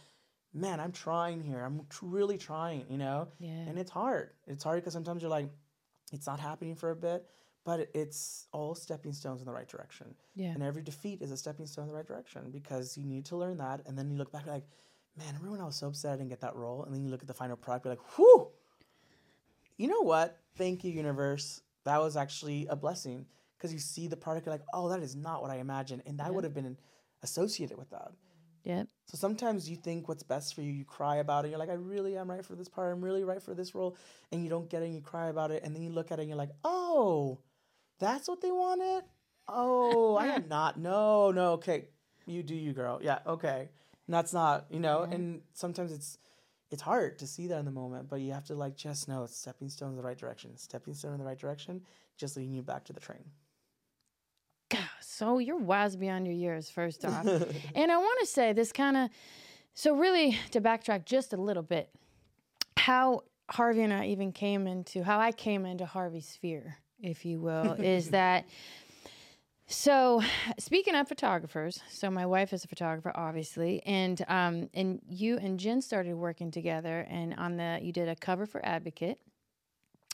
[0.54, 1.60] man, I'm trying here.
[1.64, 2.86] I'm tr- really trying.
[2.90, 3.28] You know.
[3.40, 3.50] Yeah.
[3.50, 4.32] And it's hard.
[4.48, 5.50] It's hard because sometimes you're like,
[6.12, 7.26] it's not happening for a bit,
[7.66, 10.16] but it's all stepping stones in the right direction.
[10.36, 10.50] Yeah.
[10.50, 13.36] And every defeat is a stepping stone in the right direction because you need to
[13.38, 13.82] learn that.
[13.86, 14.64] And then you look back like,
[15.18, 16.84] man, remember when I was so upset I didn't get that role?
[16.84, 18.50] And then you look at the final product, you're like, whew,
[19.78, 20.38] you know what?
[20.58, 21.62] Thank you, universe.
[21.86, 23.26] That was actually a blessing
[23.58, 26.04] because you see the product, you're like, oh, that is not what I imagined.
[26.06, 26.78] And I would have been
[27.24, 28.12] associated with that.
[28.64, 28.88] Yep.
[29.06, 31.50] So sometimes you think what's best for you, you cry about it.
[31.50, 32.92] You're like, I really am right for this part.
[32.92, 33.98] I'm really right for this role.
[34.32, 35.64] And you don't get it and you cry about it.
[35.64, 37.40] And then you look at it and you're like, oh,
[38.00, 39.04] that's what they wanted?
[39.48, 40.80] Oh, I am not.
[40.80, 41.54] No, no.
[41.54, 41.86] Okay.
[42.26, 43.00] You do you, girl.
[43.02, 43.20] Yeah.
[43.26, 43.70] Okay.
[44.10, 46.18] And that's not, you know, and sometimes it's,
[46.72, 49.24] it's hard to see that in the moment, but you have to like just know
[49.24, 50.58] it's stepping stone in the right direction.
[50.58, 51.84] Stepping stone in the right direction,
[52.18, 53.24] just leading you back to the train.
[54.72, 57.24] God, so you're wise beyond your years, first off.
[57.76, 59.12] and I want to say this kind of,
[59.76, 61.92] so really to backtrack just a little bit,
[62.78, 67.40] how Harvey and I even came into, how I came into Harvey's sphere, if you
[67.40, 68.48] will, is that.
[69.72, 70.22] So,
[70.58, 75.60] speaking of photographers, so my wife is a photographer, obviously, and um, and you and
[75.60, 79.20] Jen started working together, and on the you did a cover for Advocate,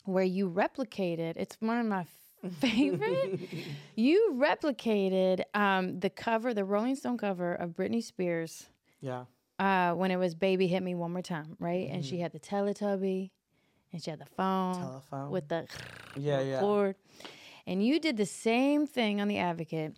[0.04, 1.38] where you replicated.
[1.38, 2.06] It's one of my
[2.60, 3.40] favorite.
[3.96, 8.68] you replicated um, the cover, the Rolling Stone cover of Britney Spears
[9.00, 9.24] Yeah.
[9.58, 11.88] uh, when it was "Baby Hit Me One More Time," right?
[11.90, 13.30] And she had the Teletubby,
[13.94, 15.32] and she had the phone Telephone.
[15.32, 15.66] with the
[16.18, 16.60] yeah, yeah.
[16.60, 16.98] cord.
[17.68, 19.96] And you did the same thing on the Advocate.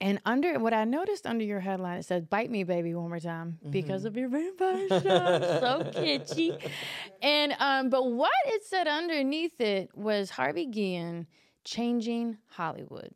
[0.00, 3.20] And under what I noticed under your headline, it says "Bite Me, Baby, One More
[3.20, 5.00] Time" because of your vampire shot.
[5.02, 6.58] so kitschy.
[7.22, 11.26] And um, but what it said underneath it was Harvey Guillén
[11.64, 13.12] changing Hollywood,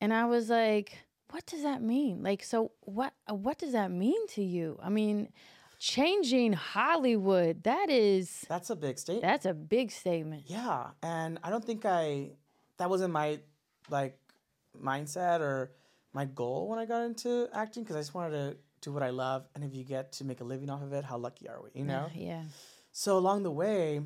[0.00, 0.96] and I was like,
[1.32, 2.22] "What does that mean?
[2.22, 3.12] Like, so what?
[3.28, 4.78] What does that mean to you?
[4.82, 5.28] I mean,
[5.78, 7.62] changing Hollywood.
[7.64, 9.22] That is That's a big statement.
[9.22, 10.44] that's a big statement.
[10.46, 12.30] Yeah, and I don't think I
[12.78, 13.38] that wasn't my
[13.90, 14.18] like
[14.82, 15.72] mindset or
[16.12, 19.10] my goal when I got into acting because I just wanted to do what I
[19.10, 21.60] love, and if you get to make a living off of it, how lucky are
[21.62, 21.70] we?
[21.74, 22.10] You know.
[22.14, 22.42] Yeah.
[22.92, 24.00] So along the way,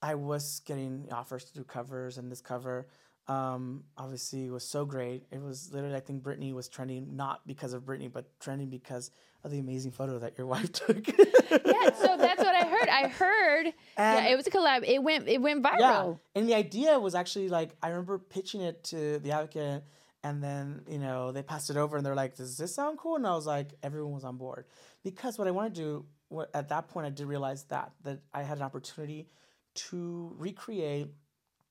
[0.00, 2.88] I was getting offers to do covers, and this cover
[3.28, 5.24] um, obviously was so great.
[5.30, 9.10] It was literally, I think Britney was trending not because of Britney, but trending because
[9.44, 11.06] of the amazing photo that your wife took.
[11.08, 12.88] yeah, so that's what I heard.
[12.88, 13.66] I heard.
[13.96, 14.84] And- yeah, it was a collab.
[14.86, 15.28] It went.
[15.28, 15.78] It went viral.
[15.78, 19.84] Yeah, and the idea was actually like I remember pitching it to the advocate,
[20.24, 23.16] and then you know they passed it over, and they're like, "Does this sound cool?"
[23.16, 24.66] And I was like, everyone was on board
[25.02, 28.20] because what I wanted to do what, at that point, I did realize that that
[28.34, 29.28] I had an opportunity
[29.74, 31.08] to recreate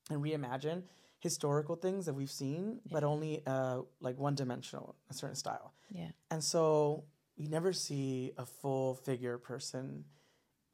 [0.10, 0.84] and reimagine
[1.22, 5.74] historical things that we've seen, but only uh, like one dimensional, a certain style.
[5.94, 6.10] Yeah.
[6.30, 7.06] And so
[7.38, 10.06] you never see a full figure person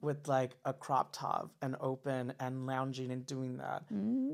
[0.02, 3.84] with like a crop top and open and lounging and doing that.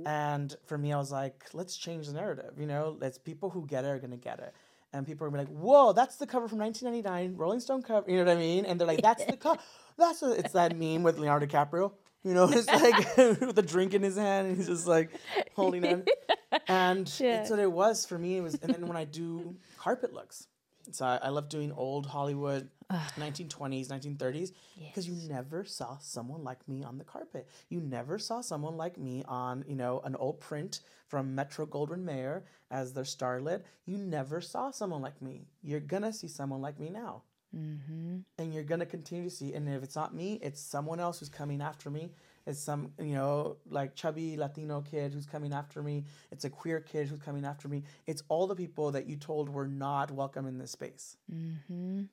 [0.05, 2.53] And for me, I was like, let's change the narrative.
[2.59, 4.53] You know, it's people who get it are gonna get it.
[4.91, 8.09] And people are gonna be like, whoa, that's the cover from 1999, Rolling Stone cover.
[8.09, 8.65] You know what I mean?
[8.65, 9.59] And they're like, that's the cover.
[9.97, 11.93] That's a, it's that meme with Leonardo DiCaprio.
[12.23, 15.09] You know, it's like with a drink in his hand and he's just like
[15.55, 16.09] holding it.
[16.69, 17.41] And Yeah.
[17.41, 18.37] it's what it was for me.
[18.37, 20.47] It was, and then when I do carpet looks,
[20.91, 22.69] so I, uh, I love doing old Hollywood,
[23.17, 27.49] 1920s, 1930s, because you never saw someone like me on the carpet.
[27.69, 32.03] You never saw someone like me on, you know, an old print from Metro Goldwyn
[32.03, 33.63] Mayer as their starlet.
[33.85, 35.47] You never saw someone like me.
[35.61, 37.23] You're gonna see someone like me now
[37.55, 38.17] Mm-hmm.
[38.39, 39.53] and you're gonna continue to see.
[39.53, 42.11] And if it's not me, it's someone else who's coming after me.
[42.47, 46.05] It's some you know like chubby Latino kid who's coming after me.
[46.31, 47.83] It's a queer kid who's coming after me.
[48.07, 52.03] It's all the people that you told were not welcome in this space, Mm-hmm.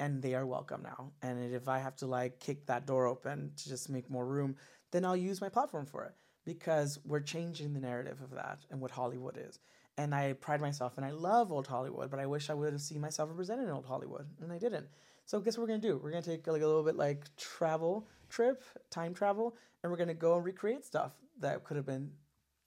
[0.00, 1.12] and they are welcome now.
[1.22, 4.56] And if I have to like kick that door open to just make more room,
[4.90, 8.80] then I'll use my platform for it because we're changing the narrative of that and
[8.80, 9.58] what Hollywood is.
[9.98, 12.80] And I pride myself and I love old Hollywood, but I wish I would have
[12.80, 14.86] seen myself represented in old Hollywood, and I didn't.
[15.26, 16.00] So guess what we're gonna do?
[16.02, 20.14] We're gonna take like a little bit like travel trip, time travel, and we're gonna
[20.14, 22.12] go and recreate stuff that could have been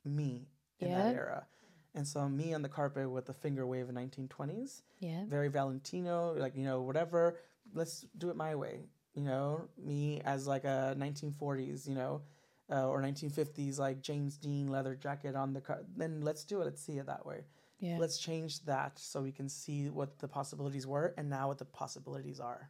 [0.04, 0.48] me
[0.80, 1.04] in Yeah.
[1.04, 1.48] that era.
[1.96, 5.24] And so me on the carpet with the finger wave of 1920s, Yeah.
[5.26, 7.40] very Valentino, like you know whatever.
[7.74, 8.90] Let's do it my way.
[9.14, 12.22] You know, me as like a 1940s, you know,
[12.72, 15.80] uh, or 1950s like James Dean leather jacket on the car.
[15.96, 16.66] Then let's do it.
[16.66, 17.46] Let's see it that way.
[17.80, 17.98] Yeah.
[18.00, 21.66] Let's change that so we can see what the possibilities were and now what the
[21.66, 22.70] possibilities are.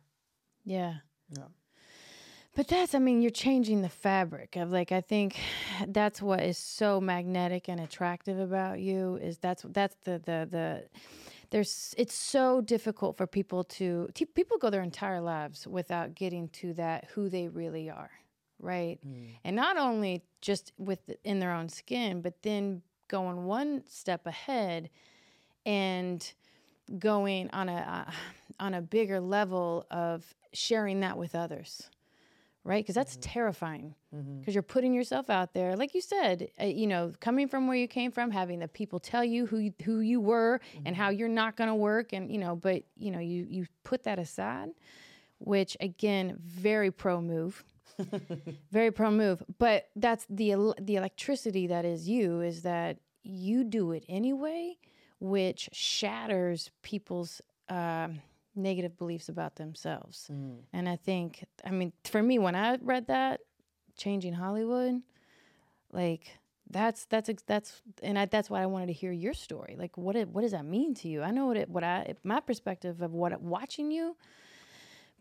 [0.64, 0.96] Yeah.
[1.30, 1.46] Yeah.
[2.56, 5.38] But that's, I mean, you're changing the fabric of like, I think
[5.88, 10.84] that's what is so magnetic and attractive about you is that's, that's the, the, the,
[11.50, 16.74] there's, it's so difficult for people to, people go their entire lives without getting to
[16.74, 18.12] that who they really are.
[18.62, 19.00] Right.
[19.44, 24.90] And not only just with in their own skin, but then going one step ahead
[25.66, 26.34] and
[26.98, 28.12] going on a, uh,
[28.60, 31.90] on a bigger level of sharing that with others
[32.64, 32.84] right?
[32.84, 33.96] Because that's terrifying.
[34.40, 37.78] Because you're putting yourself out there, like you said, uh, you know, coming from where
[37.78, 41.10] you came from, having the people tell you who you, who you were and how
[41.10, 44.20] you're not going to work, and you know, but you know, you you put that
[44.20, 44.70] aside,
[45.40, 47.64] which again, very pro move,
[48.72, 49.44] very pro move.
[49.58, 54.78] But that's the el- the electricity that is you is that you do it anyway,
[55.20, 57.42] which shatters people's.
[57.70, 58.22] Um,
[58.54, 60.26] negative beliefs about themselves.
[60.74, 63.40] And I think, I mean, for me, when I read that,
[63.98, 65.02] changing Hollywood,
[65.92, 66.38] like
[66.70, 69.76] that's that's that's and I, that's why I wanted to hear your story.
[69.78, 71.22] Like, what it, what does that mean to you?
[71.22, 74.16] I know what it, what I my perspective of what watching you,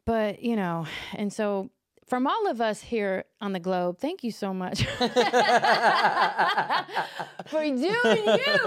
[0.04, 1.70] but you know, and so
[2.10, 4.84] from all of us here on the globe, thank you so much
[7.46, 8.58] for doing you,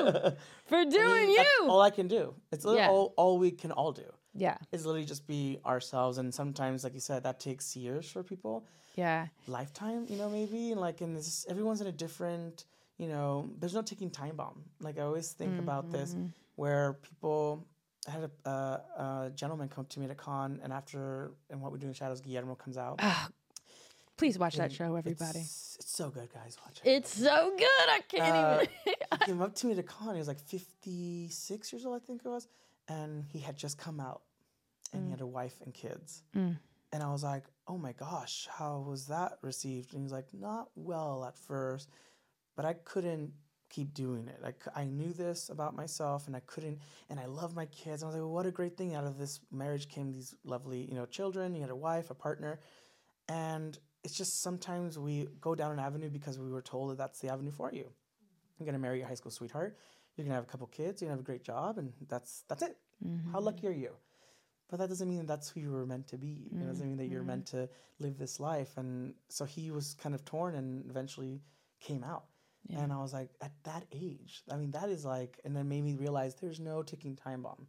[0.66, 1.68] for doing That's you.
[1.70, 2.34] all I can do.
[2.52, 2.90] It's Yeah.
[2.90, 4.06] all, all we can all do.
[4.36, 6.18] Yeah, Is literally just be ourselves.
[6.18, 8.66] And sometimes, like you said, that takes years for people.
[8.96, 10.72] yeah, lifetime, you know, maybe.
[10.72, 12.66] And like, and this, everyone's in a different,
[12.98, 14.64] you know, there's no taking time bomb.
[14.80, 16.28] Like, I always think about this Mm-hmm.
[16.56, 17.68] where people,
[18.08, 18.78] I had a, uh,
[19.28, 21.94] a gentleman come to me at a con, and after, and what we do in
[21.94, 23.00] Shadows, Guillermo comes out.
[24.18, 25.40] please watch that show, everybody.
[25.40, 26.58] It's, it's so good, guys.
[26.66, 26.90] Watch it.
[26.90, 27.66] It's so good.
[27.90, 28.96] I can't Uh, even.
[29.20, 30.14] he came up to me at a con.
[30.16, 32.48] He was like 56 years old, I think it was.
[32.88, 34.22] And he had just come out
[34.92, 36.22] and he had a wife and kids.
[36.34, 39.94] And I was like, oh my gosh, how was that received?
[39.94, 41.90] And he's like, not well at first,
[42.56, 43.32] but I couldn't
[43.74, 44.56] keep doing it.
[44.76, 48.02] i knew this about myself and I couldn't, and I love my kids.
[48.02, 48.94] And I was like, well, what a great thing.
[48.94, 51.56] Out of this marriage came these lovely, you know, children.
[51.56, 52.60] you had a wife, a partner.
[53.28, 57.20] And it's just sometimes we go down an avenue because we were told that that's
[57.20, 57.86] the avenue for you.
[58.60, 59.78] You're gonna marry your high school sweetheart.
[60.16, 61.02] You're gonna have a couple kids.
[61.02, 62.78] You're gonna have a great job, and that's that's it.
[63.06, 63.32] Mm-hmm.
[63.32, 63.94] How lucky are you?
[64.70, 66.48] But that doesn't mean that that's who you were meant to be.
[66.52, 67.28] It doesn't mean that you're mm-hmm.
[67.28, 68.78] meant to live this life.
[68.78, 71.42] And so he was kind of torn, and eventually
[71.80, 72.26] came out.
[72.70, 75.84] And I was like, at that age, I mean, that is like, and then made
[75.84, 77.68] me realize there's no ticking time bomb.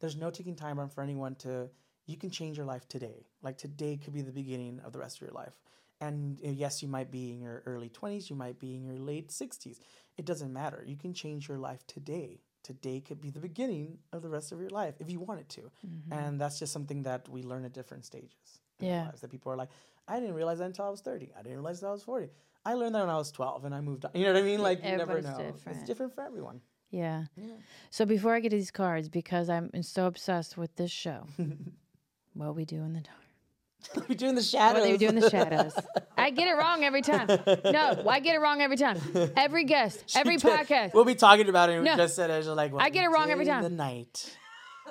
[0.00, 1.70] There's no ticking time bomb for anyone to.
[2.06, 3.26] You can change your life today.
[3.42, 5.54] Like today could be the beginning of the rest of your life.
[6.00, 9.28] And yes, you might be in your early 20s, you might be in your late
[9.28, 9.78] 60s.
[10.18, 10.82] It doesn't matter.
[10.84, 12.40] You can change your life today.
[12.64, 15.60] Today could be the beginning of the rest of your life if you wanted to.
[15.60, 16.12] Mm-hmm.
[16.12, 18.60] And that's just something that we learn at different stages.
[18.80, 19.12] Yeah.
[19.20, 19.70] that people are like,
[20.08, 21.30] I didn't realize that until I was 30.
[21.38, 22.30] I didn't realize that I was 40.
[22.64, 24.12] I learned that when I was 12 and I moved on.
[24.14, 24.62] You know what I mean?
[24.62, 25.36] Like, you never know.
[25.36, 25.78] different.
[25.78, 26.60] It's different for everyone.
[26.90, 27.24] Yeah.
[27.36, 27.46] yeah.
[27.90, 31.26] So before I get to these cards, because I'm so obsessed with this show,
[32.34, 34.82] what we do in the dark, we do in the shadows.
[34.82, 35.74] what they do in the shadows.
[36.16, 37.26] I get it wrong every time.
[37.64, 38.98] No, I get it wrong every time.
[39.36, 40.94] Every guest, every podcast.
[40.94, 41.76] We'll be talking about it.
[41.76, 41.92] And No.
[41.92, 42.46] we just said it.
[42.46, 43.62] Like, what I get it wrong every in time.
[43.64, 44.36] The night.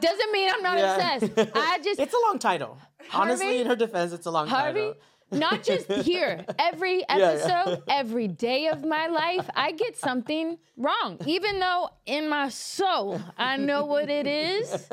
[0.01, 1.15] Doesn't mean I'm not Yeah.
[1.17, 1.51] obsessed.
[1.55, 2.77] I just It's a long title.
[3.13, 4.95] Honestly, in her defense, it's a long Harvey, title.
[5.32, 6.46] Not just here.
[6.60, 7.26] Every Yeah, yeah.
[7.32, 11.17] episode, every day of my life, I get something wrong.
[11.26, 14.88] Even though in my soul I know what it is,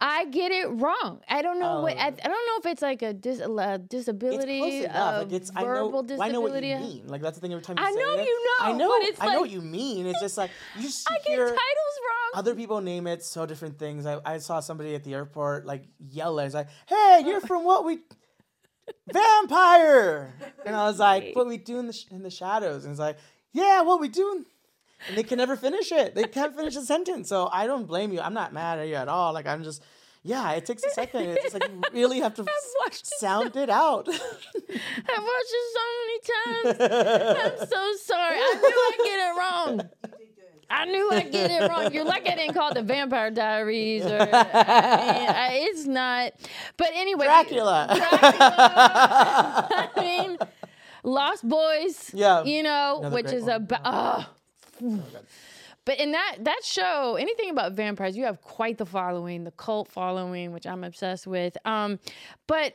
[0.00, 1.20] I get it wrong.
[1.28, 1.96] I don't know what.
[1.96, 3.74] I, I don't know if it's like a, dis, a.
[3.74, 4.88] It's disability, a
[5.22, 6.30] Like it's, I know, verbal disability.
[6.30, 7.02] I know what you mean.
[7.06, 8.26] Like that's the thing every time you say it, I say know it.
[8.26, 8.98] you know, I know.
[9.20, 10.06] I know what you mean.
[10.06, 12.30] It's just like you just I get hear titles wrong.
[12.34, 14.06] other people name it so different things.
[14.06, 16.54] I, I saw somebody at the airport like yell at.
[16.54, 17.98] Like, "Hey, you're from what we."
[19.12, 20.34] Vampire,
[20.66, 23.00] and I was like, "What we do in the sh- in the shadows?" And it's
[23.00, 23.16] like,
[23.52, 24.46] "Yeah, what we do," in-"
[25.08, 26.14] and they can never finish it.
[26.14, 27.28] They can't finish a sentence.
[27.28, 28.20] So I don't blame you.
[28.20, 29.32] I'm not mad at you at all.
[29.32, 29.82] Like I'm just,
[30.22, 31.22] yeah, it takes a second.
[31.22, 32.44] It's just like you really have to
[32.92, 34.08] sound it out.
[34.12, 36.80] I've watched it so many times.
[37.60, 38.36] I'm so sorry.
[38.36, 39.90] I knew I get it wrong.
[40.70, 41.92] I knew I'd get it wrong.
[41.92, 46.32] You're lucky I didn't call it the Vampire Diaries or I mean, I, it's not.
[46.76, 47.86] But anyway, Dracula.
[47.90, 50.38] I mean,
[51.02, 52.10] Lost Boys.
[52.12, 52.44] Yeah.
[52.44, 53.52] you know, Another which is one.
[53.52, 53.80] about.
[54.80, 55.02] Oh.
[55.84, 59.88] but in that that show, anything about vampires, you have quite the following, the cult
[59.88, 61.56] following, which I'm obsessed with.
[61.64, 61.98] Um,
[62.46, 62.74] but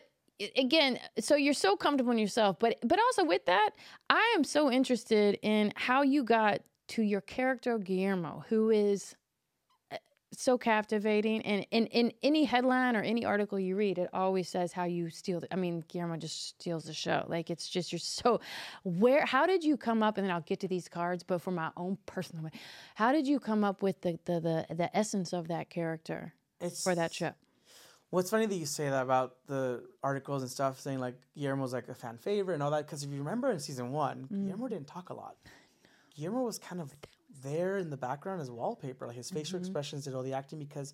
[0.58, 3.72] again, so you're so comfortable in yourself, but but also with that,
[4.10, 6.62] I am so interested in how you got
[6.94, 9.16] to your character Guillermo, who is
[9.92, 9.98] uh,
[10.32, 14.72] so captivating and in, in any headline or any article you read it always says
[14.72, 18.00] how you steal the, i mean guillermo just steals the show like it's just you're
[18.00, 18.42] so
[18.84, 21.52] where how did you come up and then i'll get to these cards but for
[21.52, 22.50] my own personal way
[22.96, 26.82] how did you come up with the the the, the essence of that character It's
[26.84, 27.34] for that show
[28.10, 31.74] Well, it's funny that you say that about the articles and stuff, saying like Guillermo's
[31.74, 32.86] like a fan favorite and all that.
[32.86, 34.46] Because if you remember in season one, Mm.
[34.46, 35.36] Guillermo didn't talk a lot.
[36.16, 36.94] Guillermo was kind of
[37.44, 39.08] there in the background as wallpaper.
[39.08, 39.66] Like his facial Mm-hmm.
[39.66, 40.94] expressions did all the acting because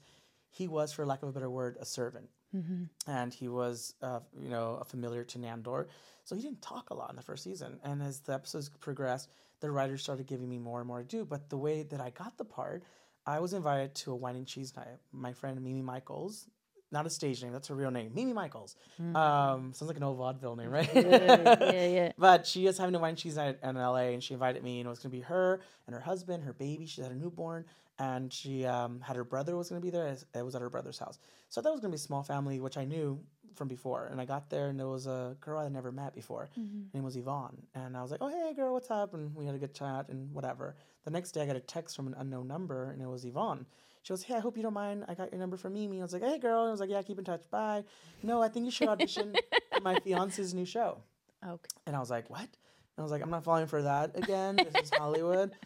[0.49, 2.29] he was, for lack of a better word, a servant.
[2.55, 2.85] Mm-hmm.
[3.09, 5.85] And he was, uh, you know, a familiar to Nandor.
[6.23, 7.79] So he didn't talk a lot in the first season.
[7.83, 11.25] And as the episodes progressed, the writers started giving me more and more to do.
[11.25, 12.83] But the way that I got the part,
[13.25, 14.87] I was invited to a wine and cheese night.
[15.11, 16.47] My friend Mimi Michaels,
[16.91, 18.75] not a stage name, that's her real name, Mimi Michaels.
[18.99, 20.89] Um, sounds like an old vaudeville name, right?
[20.93, 24.63] yeah yeah But she is having a wine cheese night in LA, and she invited
[24.63, 26.85] me, and it was gonna be her and her husband, her baby.
[26.85, 27.65] She had a newborn,
[27.99, 30.07] and she um, had her brother was gonna be there.
[30.33, 31.19] It was at her brother's house,
[31.49, 33.19] so that was gonna be a small family, which I knew
[33.55, 34.07] from before.
[34.11, 36.49] And I got there, and there was a girl I never met before.
[36.55, 36.61] Her
[36.93, 39.53] name was Yvonne, and I was like, "Oh hey, girl, what's up?" And we had
[39.55, 40.75] a good chat and whatever.
[41.05, 43.65] The next day, I got a text from an unknown number, and it was Yvonne.
[44.03, 45.05] She goes, "Hey, I hope you don't mind.
[45.07, 46.89] I got your number from Mimi." I was like, "Hey, girl." And I was like,
[46.89, 47.41] "Yeah, keep in touch.
[47.51, 47.83] Bye."
[48.23, 49.35] No, I think you should audition
[49.73, 50.97] for my fiance's new show.
[51.45, 52.41] okay And I was like, what?
[52.41, 54.57] And I was like, I'm not falling for that again.
[54.57, 55.51] This is Hollywood.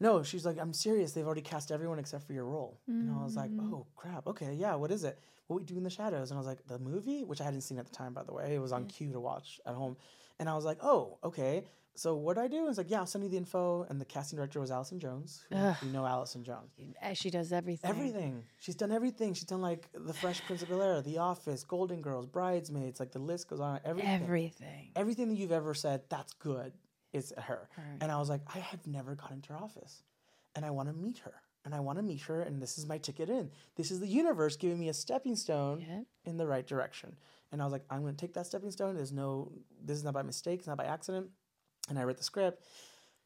[0.00, 1.10] No, she's like, I'm serious.
[1.10, 2.78] They've already cast everyone except for your role.
[2.86, 3.74] And I was like, mm-hmm.
[3.74, 4.28] oh, crap.
[4.28, 5.18] Okay, yeah, what is it?
[5.48, 6.30] What we do in the shadows?
[6.30, 8.32] And I was like, the movie, which I hadn't seen at the time, by the
[8.32, 8.54] way.
[8.54, 8.88] It was on mm.
[8.88, 9.96] cue to watch at home.
[10.38, 11.64] And I was like, oh, okay.
[11.98, 12.58] So what do I do?
[12.58, 13.84] And it's like, yeah, I'll send you the info.
[13.90, 15.44] And the casting director was Allison Jones.
[15.50, 16.70] Who, you know Allison Jones.
[17.14, 18.44] She does everything Everything.
[18.60, 19.34] She's done everything.
[19.34, 23.00] She's done like The Fresh Prince of Bel Air, The Office, Golden Girls, Bridesmaids.
[23.00, 23.80] Like the list goes on.
[23.84, 26.72] Everything everything everything that you've ever said that's good
[27.12, 27.68] is her.
[28.00, 30.02] And I was like, I have never gone into her office,
[30.54, 31.34] and I want to meet her,
[31.64, 33.50] and I want to meet her, and this is my ticket in.
[33.76, 35.80] This is the universe giving me a stepping stone
[36.24, 37.16] in the right direction.
[37.50, 38.94] And I was like, I'm going to take that stepping stone.
[38.94, 39.50] There's no,
[39.82, 40.58] this is not by mistake.
[40.60, 41.28] It's not by accident.
[41.88, 42.64] And I read the script,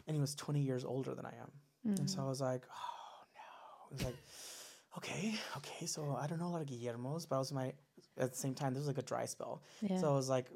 [0.07, 1.51] and he was 20 years older than I am.
[1.85, 2.25] And so mm.
[2.25, 3.91] I was like, oh no.
[3.91, 4.17] It was like,
[4.99, 5.87] okay, okay.
[5.87, 7.73] So I don't know a lot of Guillermo's, but I was my,
[8.19, 9.63] at the same time, this was like a dry spell.
[9.81, 9.99] Yeah.
[9.99, 10.47] So I was like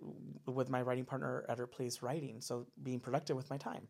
[0.47, 3.89] with my writing partner at her place writing, so being productive with my time.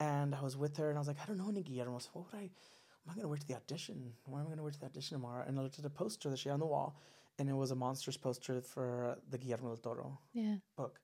[0.00, 2.08] And I was with her, and I was like, I don't know any Guillermo's.
[2.12, 2.44] What would I?
[2.44, 4.12] Am I gonna wear to the audition?
[4.26, 5.44] Where am I gonna wear to the audition tomorrow?
[5.46, 7.00] And I looked at the poster that she had on the wall,
[7.38, 11.00] and it was a monsters poster for the Guillermo del Toro yeah book.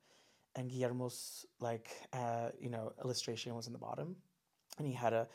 [0.57, 4.16] And Guillermo's like, uh, you know, illustration was in the bottom,
[4.78, 5.26] and he had a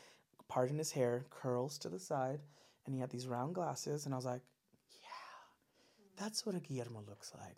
[0.47, 2.39] part in his hair, curls to the side,
[2.85, 4.05] and he had these round glasses.
[4.05, 4.41] And I was like,
[5.01, 7.57] yeah, that's what a Guillermo looks like.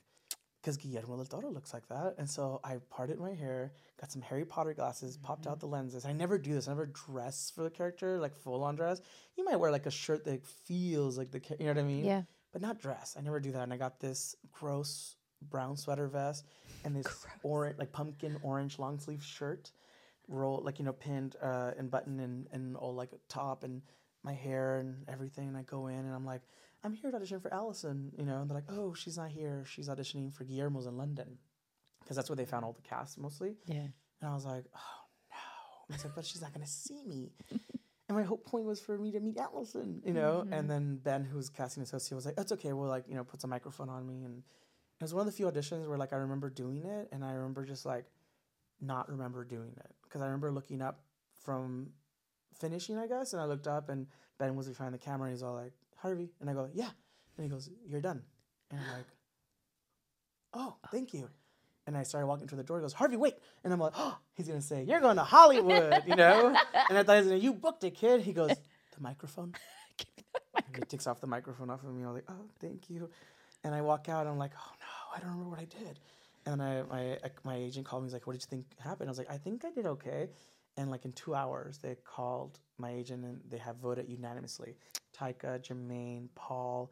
[0.62, 2.16] Because Guillermo del Toro looks like that.
[2.20, 6.06] And so I parted my hair, got some Harry Potter glasses, popped out the lenses.
[6.06, 6.68] I never do this.
[6.68, 9.02] I never dress for the character, like full on dress.
[9.38, 12.06] You might wear like a shirt that feels like the, you know what I mean?
[12.06, 13.16] yeah but not dress.
[13.18, 13.64] I never do that.
[13.64, 15.16] And I got this gross
[15.50, 16.46] brown sweater vest
[16.84, 19.72] and this orange, like pumpkin orange long sleeve shirt,
[20.28, 23.82] roll like you know pinned uh, and button and and all like a top and
[24.24, 25.48] my hair and everything.
[25.48, 26.42] And I go in and I'm like,
[26.84, 28.42] I'm here to audition for Allison, you know.
[28.42, 29.64] And they're like, Oh, she's not here.
[29.68, 31.38] She's auditioning for Guillermo's in London,
[32.02, 33.56] because that's where they found all the cast mostly.
[33.66, 33.88] yeah
[34.22, 35.96] And I was like, oh no.
[35.96, 37.32] It's like, but she's not gonna see me.
[38.08, 40.46] And my whole point was for me to meet Allison, you know.
[40.52, 42.74] And then Ben, who's casting associate, was like, "That's okay.
[42.74, 44.44] We'll like, you know, puts a microphone on me." And
[45.02, 47.34] it was one of the few auditions where like I remember doing it, and I
[47.34, 48.06] remember just like
[48.80, 51.02] not remember doing it because I remember looking up
[51.44, 51.90] from
[52.60, 55.44] finishing, I guess, and I looked up and Ben was behind the camera, and he's
[55.44, 56.90] all like, "Harvey," and I go, "Yeah,"
[57.38, 58.22] and he goes, "You're done,"
[58.70, 59.08] and I'm like,
[60.54, 61.30] oh, "Oh, thank you."
[61.88, 62.78] And I started walking through the door.
[62.78, 63.34] He goes, Harvey, wait.
[63.64, 66.50] And I'm like, oh, he's going to say, you're going to Hollywood, you know?
[66.90, 68.22] and I thought he was going to, you booked it, kid.
[68.22, 69.54] He goes, the microphone.
[70.54, 72.04] And he takes off the microphone off of me.
[72.04, 73.10] I'm like, oh, thank you.
[73.64, 74.22] And I walk out.
[74.22, 76.00] And I'm like, oh, no, I don't remember what I did.
[76.46, 78.08] And I, my, my agent called me.
[78.08, 79.10] He's like, what did you think happened?
[79.10, 80.30] I was like, I think I did okay.
[80.78, 84.76] And like in two hours, they called my agent and they have voted unanimously.
[85.16, 86.92] Taika, Jermaine, Paul,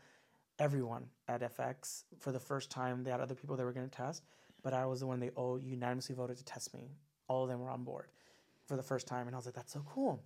[0.60, 3.04] everyone at FX for the first time.
[3.04, 4.24] They had other people they were going to test,
[4.62, 6.90] but I was the one they all unanimously voted to test me.
[7.28, 8.08] All of them were on board
[8.68, 10.22] for the first time, and I was like, "That's so cool."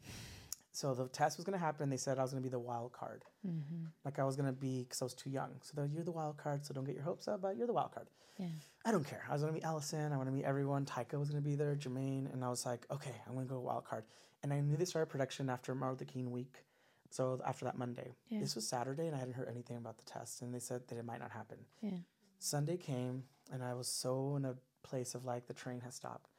[0.74, 1.90] So the test was going to happen.
[1.90, 3.86] They said I was going to be the wild card, mm-hmm.
[4.04, 5.52] like I was going to be because I was too young.
[5.62, 7.74] So they're, you're the wild card, so don't get your hopes up, but you're the
[7.74, 8.08] wild card.
[8.40, 8.48] Yeah.
[8.84, 9.24] I don't care.
[9.30, 10.12] I was going to meet Allison.
[10.12, 10.86] I want to meet everyone.
[10.86, 13.54] Taika was going to be there, Jermaine, and I was like, okay, I'm going to
[13.54, 14.04] go wild card.
[14.42, 16.66] and I knew they started production after Martin Luther King week,
[17.12, 18.16] so after that Monday.
[18.30, 18.40] Yeah.
[18.40, 20.98] This was Saturday, and I hadn't heard anything about the test, and they said that
[20.98, 21.60] it might not happen.
[21.82, 21.92] Yeah.
[22.40, 26.30] Sunday came, and I was so in a place of like the train has stopped.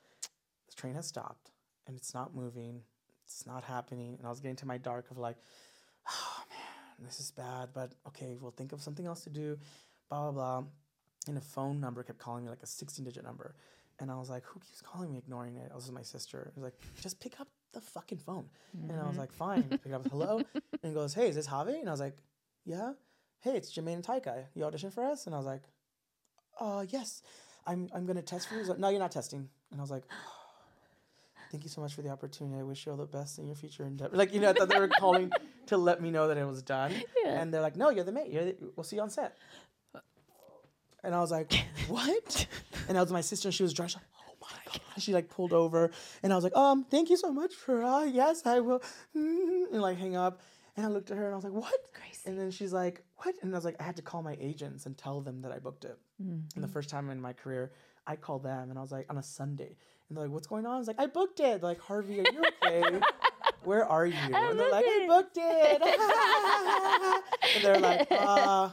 [0.68, 1.53] The train has stopped,
[1.87, 2.82] and it's not moving.
[3.25, 5.37] It's not happening, and I was getting to my dark of like,
[6.09, 7.70] oh man, this is bad.
[7.75, 9.59] But okay, we'll think of something else to do.
[10.09, 10.64] Blah blah blah.
[11.27, 13.55] And a phone number kept calling me, like a 16-digit number,
[13.99, 15.18] and I was like, who keeps calling me?
[15.18, 15.70] Ignoring it.
[15.70, 16.53] It was my sister.
[16.55, 18.47] It was like, just pick up the fucking phone.
[18.89, 19.62] And I was like, fine.
[19.62, 20.07] Pick up.
[20.09, 20.43] Hello.
[20.83, 21.81] And he goes, hey, is this Javi?
[21.81, 22.18] And I was like,
[22.66, 22.93] yeah.
[23.41, 24.45] Hey, it's Jermaine and Taika.
[24.55, 25.25] You audition for us?
[25.25, 25.62] And I was like,
[26.61, 27.22] uh, yes.
[27.66, 28.64] I'm I'm gonna test for you.
[28.64, 29.49] Like, no, you're not testing.
[29.70, 30.05] And I was like,
[31.55, 32.59] thank you so much for the opportunity.
[32.59, 34.16] I wish you all the best in your future endeavor.
[34.16, 35.30] Like, you know, I thought they were calling
[35.66, 36.92] to let me know that it was done.
[37.24, 37.40] Yeah.
[37.40, 38.32] And they're like, no, you're the mate.
[38.32, 39.36] You're the, we'll see you on set.
[41.05, 41.52] And I was like,
[41.88, 42.46] what?
[42.88, 43.46] and that was my sister.
[43.46, 43.90] And she was drunk.
[43.92, 44.80] She's like, oh my god.
[45.00, 45.92] She like pulled over,
[46.24, 47.84] and I was like, um, thank you so much for.
[47.84, 48.82] Uh, yes, I will.
[49.16, 50.40] Mm, And like hang up.
[50.76, 51.72] And I looked at her and I was like, what?
[51.92, 52.18] Crazy.
[52.26, 53.36] And then she's like, what?
[53.42, 55.61] And I was like, I had to call my agents and tell them that I
[55.61, 55.96] booked it.
[56.18, 57.70] And the first time in my career,
[58.09, 59.76] I called them and I was like, on a Sunday.
[60.14, 60.76] And they're like, what's going on?
[60.76, 61.60] I was like, I booked it.
[61.60, 63.00] They're like, Harvey, are you okay?
[63.64, 64.14] Where are you?
[64.14, 65.82] And they're like, I booked it.
[67.56, 68.68] and they're like, uh,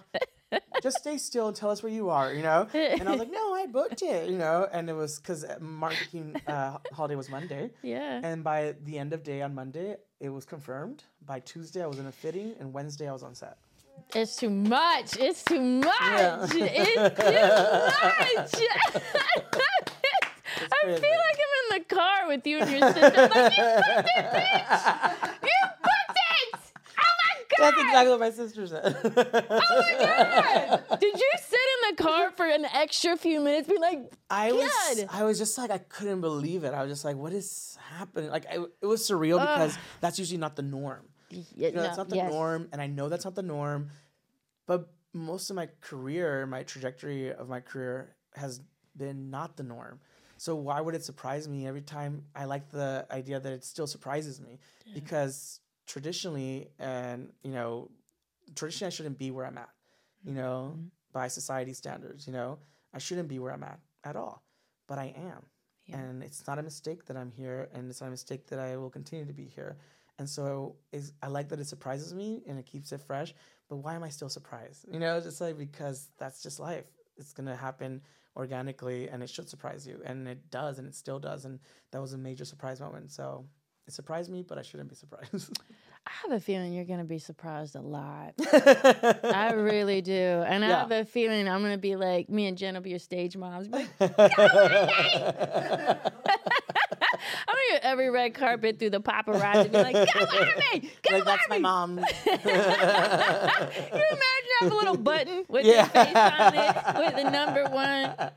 [0.84, 2.68] just stay still and tell us where you are, you know?
[2.76, 4.68] And I was like, no, I booked it, you know?
[4.72, 7.72] And it was because Martin King uh, holiday was Monday.
[7.82, 8.22] Yeah.
[8.24, 11.06] And by the end of day on Monday, it was confirmed.
[11.26, 13.58] By Tuesday, I was in a fitting, and Wednesday, I was on set.
[14.14, 15.18] It's too much.
[15.18, 15.88] It's too much.
[16.02, 16.44] Yeah.
[16.44, 16.54] It's
[18.52, 18.78] too much.
[20.62, 21.31] I feel like
[21.90, 23.02] the car with you and your sister.
[23.02, 25.30] Like, you booked it, bitch.
[25.44, 26.60] You booked it.
[26.98, 27.60] Oh my god.
[27.60, 28.98] That's exactly what my sister said.
[29.04, 29.96] oh my
[30.90, 31.00] God.
[31.00, 31.60] Did you sit
[31.90, 35.08] in the car for an extra few minutes, be like, I was, God.
[35.12, 36.74] I was just like, I couldn't believe it.
[36.74, 38.30] I was just like, what is happening?
[38.30, 41.06] Like, I, it was surreal because that's usually not the norm.
[41.30, 42.32] yeah, You know, that's no, not the yes.
[42.32, 43.90] norm, and I know that's not the norm.
[44.68, 48.62] But most of my career, my trajectory of my career has
[48.96, 50.00] been not the norm.
[50.42, 52.24] So why would it surprise me every time?
[52.36, 54.58] I like the idea that it still surprises me
[54.92, 57.92] because traditionally, and you know,
[58.56, 59.70] traditionally I shouldn't be where I'm at.
[60.24, 60.88] You know, Mm-hmm.
[61.14, 62.58] by society standards, you know,
[62.92, 64.44] I shouldn't be where I'm at at all,
[64.88, 65.46] but I am.
[65.86, 65.98] Yeah.
[65.98, 68.78] And it's not a mistake that I'm here, and it's not a mistake that I
[68.78, 69.78] will continue to be here.
[70.18, 73.36] And so is I like that it surprises me and it keeps it fresh.
[73.70, 74.86] But why am I still surprised?
[74.92, 76.86] You know, it's just like because that's just life.
[77.18, 78.02] It's gonna happen
[78.36, 81.46] organically, and it should surprise you, and it does, and it still does.
[81.46, 81.60] And
[81.92, 83.12] that was a major surprise moment.
[83.12, 83.46] So
[83.88, 85.34] it surprised me, but I shouldn't be surprised.
[86.08, 88.34] I have a feeling you're going to be surprised a lot.
[89.24, 90.14] I really do.
[90.14, 92.90] And I have a feeling I'm going to be like, me and Jen will be
[92.90, 93.68] your stage moms.
[93.68, 94.30] Like, I'm going
[97.68, 99.72] to get every red carpet through the paparazzi.
[99.72, 100.28] Be like, from
[100.74, 100.90] me!
[101.04, 101.62] Get like away that's my me!
[101.62, 101.98] mom.
[101.98, 105.76] Can you imagine have a little button with Yeah.
[105.76, 108.14] your face on it with the number one?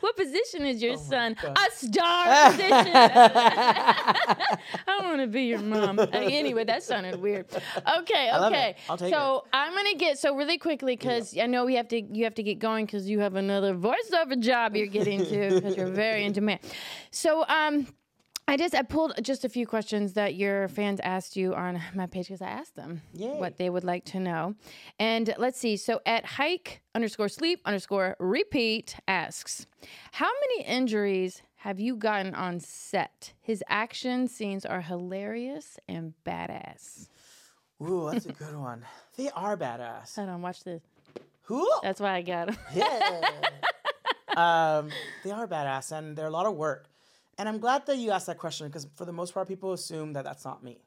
[0.00, 1.36] what position is your son?
[1.40, 1.58] God.
[1.58, 2.92] A star position.
[2.94, 5.98] I want to be your mom.
[5.98, 7.46] Uh, anyway, that sounded weird.
[7.98, 8.56] Okay, love it.
[8.56, 8.76] okay.
[8.88, 12.00] I'll take so I'm gonna get so really quickly because I know we have to
[12.00, 15.76] you have to get going because you have another voiceover job you're getting to because
[15.76, 16.60] you're very in demand.
[17.10, 17.86] So um.
[18.48, 22.06] I just I pulled just a few questions that your fans asked you on my
[22.06, 23.38] page because I asked them Yay.
[23.38, 24.54] what they would like to know.
[24.98, 25.76] And let's see.
[25.76, 29.66] So at hike underscore sleep underscore repeat asks,
[30.12, 33.32] How many injuries have you gotten on set?
[33.40, 37.08] His action scenes are hilarious and badass.
[37.80, 38.84] Ooh, that's a good one.
[39.16, 40.16] They are badass.
[40.16, 40.82] Hold on, watch this.
[41.42, 41.68] Who?
[41.82, 42.56] That's why I got them.
[42.74, 43.30] Yeah.
[44.36, 44.90] um,
[45.24, 46.88] they are badass and they're a lot of work.
[47.38, 50.12] And I'm glad that you asked that question because for the most part, people assume
[50.12, 50.78] that that's not me.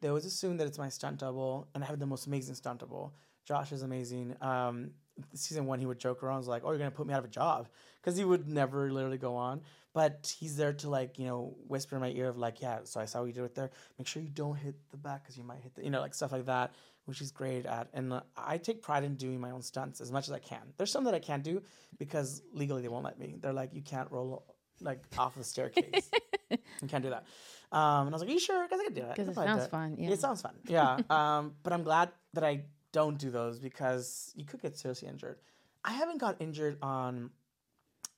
[0.00, 2.80] They always assume that it's my stunt double, and I have the most amazing stunt
[2.80, 3.14] double.
[3.44, 4.34] Josh is amazing.
[4.40, 4.90] Um,
[5.34, 7.26] season one, he would joke around, was like, "Oh, you're gonna put me out of
[7.26, 7.68] a job,"
[8.00, 9.60] because he would never literally go on.
[9.92, 13.00] But he's there to like, you know, whisper in my ear of like, "Yeah, so
[13.00, 13.70] I saw what you did it there.
[13.98, 16.14] Make sure you don't hit the back because you might hit the, you know, like
[16.14, 16.72] stuff like that."
[17.04, 20.10] Which he's great at, and uh, I take pride in doing my own stunts as
[20.10, 20.72] much as I can.
[20.78, 21.62] There's some that I can't do
[21.98, 23.36] because legally they won't let me.
[23.38, 26.10] They're like, you can't roll like off the staircase.
[26.50, 27.24] you can't do that.
[27.72, 28.62] Um, and I was like, Are you sure?
[28.64, 29.16] Because I can do it.
[29.16, 30.10] 'Cause I'll it sounds fun, yeah.
[30.10, 30.54] It sounds fun.
[30.66, 30.98] Yeah.
[31.10, 35.38] um, but I'm glad that I don't do those because you could get seriously injured.
[35.84, 37.30] I haven't got injured on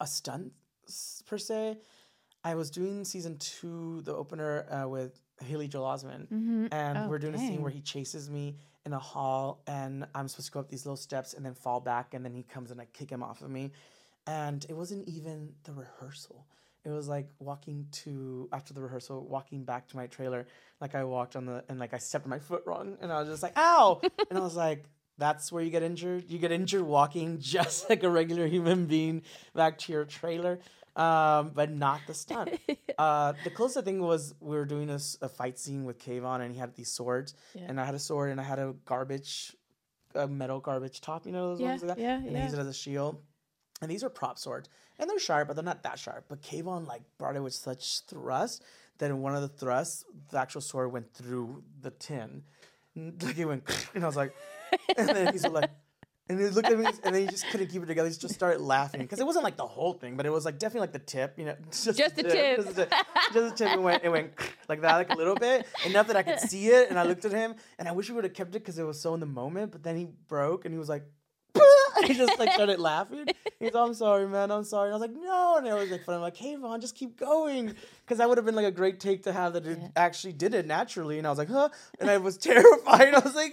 [0.00, 0.52] a stunt
[1.26, 1.78] per se.
[2.44, 6.28] I was doing season two, the opener uh, with Haley Joel Osment,
[6.72, 10.46] and we're doing a scene where he chases me in a hall, and I'm supposed
[10.48, 12.80] to go up these little steps and then fall back, and then he comes and
[12.80, 13.72] I kick him off of me,
[14.26, 16.46] and it wasn't even the rehearsal.
[16.84, 20.46] it was like walking to after the rehearsal, walking back to my trailer.
[20.80, 23.28] Like I walked on the and like I stepped my foot wrong, and I was
[23.28, 24.00] just like, "Ow!"
[24.30, 24.84] and I was like,
[25.18, 26.30] "That's where you get injured.
[26.30, 29.22] You get injured walking just like a regular human being
[29.54, 30.58] back to your trailer."
[30.96, 32.58] Um, but not the stunt.
[32.96, 36.58] uh, the closest thing was we were doing a fight scene with Kayvan, and he
[36.58, 37.66] had these swords, Yeah.
[37.68, 39.54] and I had a sword, and I had a garbage,
[40.14, 41.26] a metal garbage top.
[41.26, 42.02] You know those Yeah, ones like that.
[42.02, 42.44] yeah, and I yeah.
[42.44, 43.20] use it as a shield.
[43.82, 44.68] And these are prop swords,
[44.98, 46.24] and they're sharp, but they're not that sharp.
[46.28, 48.62] But Kayvan like brought it with such thrust
[48.98, 52.42] that in one of the thrusts, the actual sword went through the tin,
[52.94, 54.34] And, like it went, and I was like,
[54.96, 55.70] and then he's like.
[56.28, 58.08] And he looked at me, and then he just couldn't keep it together.
[58.08, 60.58] He just started laughing because it wasn't like the whole thing, but it was like
[60.58, 62.56] definitely like the tip, you know, just, Just the tip.
[62.56, 62.92] just the tip,
[63.32, 63.72] just the tip.
[63.74, 64.32] It went, it went
[64.68, 66.90] like that, like a little bit, enough that I could see it.
[66.90, 68.82] And I looked at him, and I wish we would have kept it because it
[68.82, 69.70] was so in the moment.
[69.70, 71.04] But then he broke, and he was like,
[72.04, 73.26] he just like started laughing.
[73.60, 74.88] He's, like, I'm sorry, man, I'm sorry.
[74.92, 76.14] And I was like, no, and I was like fun.
[76.16, 77.74] I'm like, hey, Vaughn, just keep going,
[78.04, 79.88] because that would have been like a great take to have that it Yeah.
[79.96, 81.18] actually did it naturally.
[81.18, 81.68] And I was like, huh,
[82.00, 83.14] and I was terrified.
[83.14, 83.52] I was like,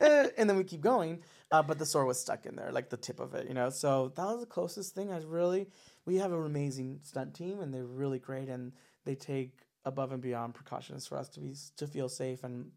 [0.00, 0.28] eh.
[0.38, 1.20] and then we keep going.
[1.52, 3.70] Uh, but the sword was stuck in there, like the tip of it, you know.
[3.70, 5.10] So that was the closest thing.
[5.10, 5.66] I really,
[6.06, 8.72] we have an amazing stunt team, and they're really great, and
[9.04, 9.52] they take
[9.84, 12.44] above and beyond precautions for us to be to feel safe.
[12.44, 12.70] And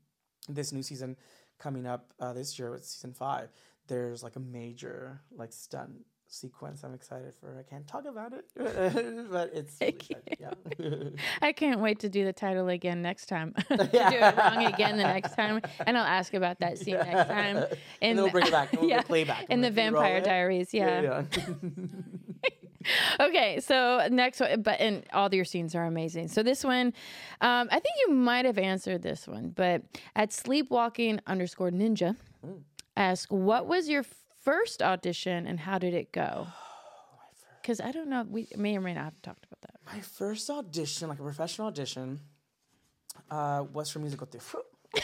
[0.49, 1.17] this new season
[1.59, 3.49] coming up uh, this year with season five,
[3.87, 5.91] there's like a major like stunt
[6.27, 6.83] sequence.
[6.83, 7.57] I'm excited for.
[7.59, 10.93] I can't talk about it, but it's really exciting, yeah.
[11.41, 13.53] I can't wait to do the title again next time.
[13.69, 17.27] to do it wrong again the next time, and I'll ask about that scene next
[17.29, 17.57] time.
[17.57, 17.67] and
[18.01, 18.71] In then we'll bring it back.
[18.73, 19.45] We'll yeah, yeah, play back.
[19.49, 20.21] in the Like, we roll Vampire.
[20.21, 20.73] Diaries.
[20.73, 21.01] Yeah.
[21.01, 21.23] yeah.
[23.17, 26.27] Okay, so next one, but and all your scenes are amazing.
[26.27, 26.87] So this one,
[27.39, 29.83] um, I think you might have answered this one, but
[30.17, 32.17] at sleepwalking underscore ninja,
[32.95, 34.03] ask what was your
[34.43, 36.47] first audition and how did it go?
[37.61, 39.79] Because I don't know, we may or may not have talked about that.
[39.85, 42.19] My first audition, like a professional audition,
[43.31, 44.57] uh, was for musical theater.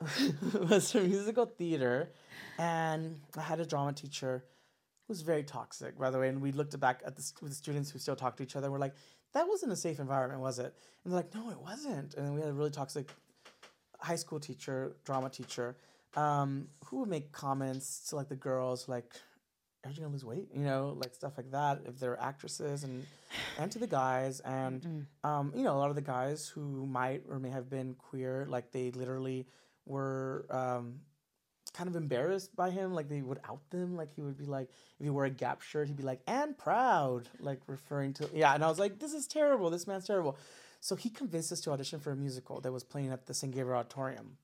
[0.68, 2.10] was for musical theater,
[2.58, 4.44] and I had a drama teacher
[5.06, 6.28] who was very toxic, by the way.
[6.28, 8.70] And we looked back at the, st- the students who still talk to each other.
[8.70, 8.94] We're like,
[9.32, 10.74] that wasn't a safe environment, was it?
[11.04, 12.14] And they're like, no, it wasn't.
[12.14, 13.08] And then we had a really toxic
[13.98, 15.76] high school teacher, drama teacher,
[16.16, 19.14] um, who would make comments to like the girls, like,
[19.84, 21.82] "Are you gonna lose weight?" You know, like stuff like that.
[21.86, 23.06] If they're actresses, and
[23.58, 27.22] and to the guys, and um, you know, a lot of the guys who might
[27.28, 29.46] or may have been queer, like they literally
[29.86, 31.00] were um,
[31.72, 32.92] kind of embarrassed by him.
[32.92, 33.96] Like they would out them.
[33.96, 36.56] Like he would be like, if he wore a Gap shirt, he'd be like, "and
[36.58, 38.54] proud," like referring to yeah.
[38.54, 39.70] And I was like, "This is terrible.
[39.70, 40.36] This man's terrible."
[40.80, 43.54] So he convinced us to audition for a musical that was playing at the St.
[43.54, 44.38] Gabriel Auditorium.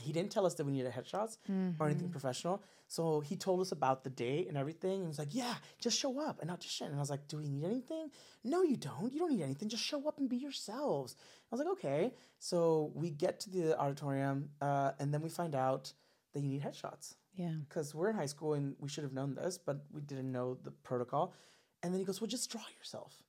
[0.00, 1.38] He didn't tell us that we needed headshots
[1.78, 2.62] or anything professional.
[2.86, 4.92] So he told us about the date and everything.
[4.92, 6.86] And he was like, Yeah, just show up and audition.
[6.86, 8.10] And I was like, Do we need anything?
[8.44, 9.12] No, you don't.
[9.12, 9.68] You don't need anything.
[9.68, 11.16] Just show up and be yourselves.
[11.18, 12.12] I was like, Okay.
[12.38, 15.92] So we get to the auditorium uh, and then we find out
[16.32, 17.54] that you need headshots Yeah.
[17.68, 20.56] because we're in high school and we should have known this, but we didn't know
[20.62, 21.34] the protocol.
[21.82, 23.22] And then he goes, Well, just draw yourself.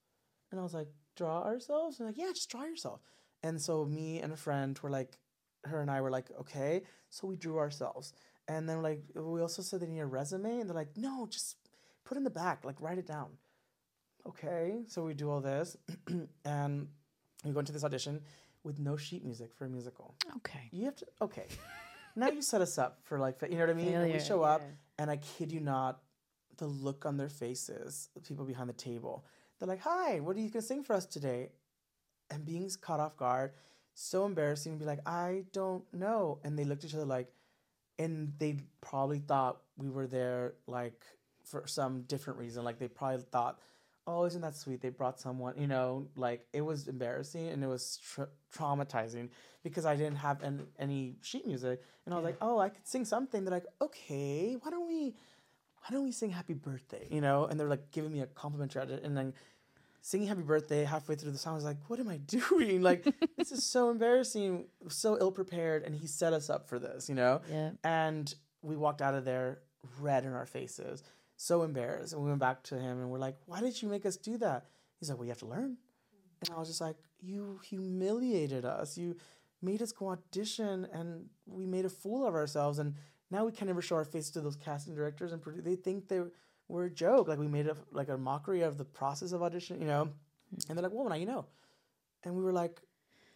[0.51, 1.99] And I was like, Draw ourselves?
[1.99, 3.01] And like, Yeah, just draw yourself.
[3.43, 5.17] And so me and a friend were like,
[5.65, 6.83] her and I were like, Okay.
[7.09, 8.13] So we drew ourselves.
[8.47, 11.57] And then like we also said they need a resume, and they're like, No, just
[12.05, 13.29] put in the back, like write it down.
[14.27, 14.81] Okay.
[14.87, 15.77] So we do all this
[16.45, 16.87] and
[17.45, 18.21] we go into this audition
[18.63, 20.15] with no sheet music for a musical.
[20.37, 20.69] Okay.
[20.71, 21.47] You have to okay.
[22.15, 23.87] now you set us up for like you know what I mean.
[23.87, 25.03] And Failure, we show up, yeah.
[25.03, 26.01] and I kid you not,
[26.57, 29.25] the look on their faces, the people behind the table,
[29.57, 31.49] they're like, "Hi, what are you gonna sing for us today?"
[32.29, 33.53] And being caught off guard,
[33.93, 34.73] so embarrassing.
[34.73, 37.31] To be like, "I don't know," and they looked at each other like,
[37.97, 41.03] and they probably thought we were there like
[41.45, 42.63] for some different reason.
[42.63, 43.59] Like they probably thought.
[44.07, 44.81] Oh, isn't that sweet?
[44.81, 49.29] They brought someone, you know, like it was embarrassing and it was tra- traumatizing
[49.63, 51.83] because I didn't have an, any sheet music.
[52.05, 53.43] And I was like, oh, I could sing something.
[53.43, 55.13] They're like, okay, why don't we,
[55.81, 57.07] why don't we sing Happy Birthday?
[57.11, 57.45] You know?
[57.45, 59.33] And they're like giving me a complimentary edit and then
[60.01, 61.53] singing Happy Birthday halfway through the song.
[61.53, 62.81] I was like, what am I doing?
[62.81, 63.05] Like,
[63.37, 65.83] this is so embarrassing, so ill prepared.
[65.83, 67.41] And he set us up for this, you know?
[67.51, 67.71] Yeah.
[67.83, 69.59] And we walked out of there
[69.99, 71.03] red in our faces,
[71.37, 72.13] so embarrassed.
[72.13, 74.37] And we went back to him and we're like, why did you make us do
[74.37, 74.65] that?
[74.99, 75.77] He's like, well, you have to learn.
[76.45, 78.97] And I was just like, you humiliated us.
[78.97, 79.15] You
[79.61, 82.79] made us go audition and we made a fool of ourselves.
[82.79, 82.95] And
[83.31, 86.07] now we can never show our face to those casting directors and produ- they think
[86.07, 86.21] they
[86.69, 87.27] were a joke.
[87.27, 90.09] Like we made a like a mockery of the process of audition, you know?
[90.69, 91.45] And they're like, well, now you know.
[92.23, 92.79] And we were like,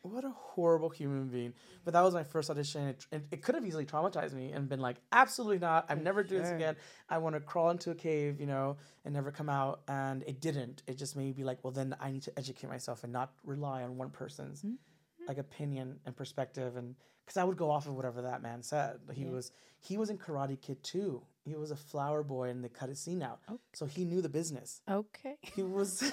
[0.02, 1.54] what a horrible human being.
[1.86, 2.88] But that was my first audition.
[2.88, 5.86] It, it, it could have easily traumatized me and been like, absolutely not.
[5.90, 6.76] I'm never doing this again.
[7.10, 9.82] I want to crawl into a cave, you know, and never come out.
[9.88, 10.84] And it didn't.
[10.88, 13.32] It just made me be like, well, then I need to educate myself and not
[13.46, 15.28] rely on one person's Mm-hmm.
[15.30, 16.76] like opinion and perspective.
[16.76, 18.98] And because I would go off of whatever that man said.
[19.14, 21.22] He was he was in Karate Kid too.
[21.46, 23.40] He was a flower boy, and they cut his scene out.
[23.50, 23.60] Oh.
[23.74, 24.82] So he knew the business.
[24.90, 25.38] Okay.
[25.42, 26.00] He was.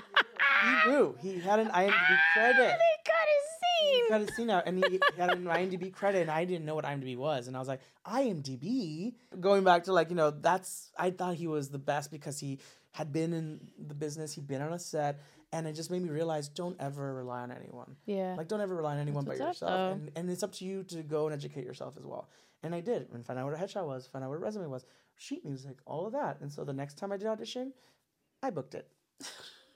[0.84, 1.16] he knew.
[1.20, 2.56] He had an IMDb credit.
[2.56, 3.48] They got his
[3.80, 4.08] He scene.
[4.08, 6.84] got his scene out, and he had an IMDb credit, and I didn't know what
[6.84, 9.14] IMDb was, and I was like, IMDb.
[9.40, 12.58] Going back to like you know, that's I thought he was the best because he
[12.92, 15.18] had been in the business, he'd been on a set,
[15.52, 17.96] and it just made me realize don't ever rely on anyone.
[18.06, 18.34] Yeah.
[18.36, 20.64] Like don't ever rely on anyone but what's up, yourself, and, and it's up to
[20.64, 22.28] you to go and educate yourself as well.
[22.62, 24.66] And I did, and find out what a headshot was, find out what a resume
[24.66, 24.84] was,
[25.16, 26.40] sheet music, all of that.
[26.40, 27.72] And so the next time I did audition,
[28.42, 28.88] I booked it.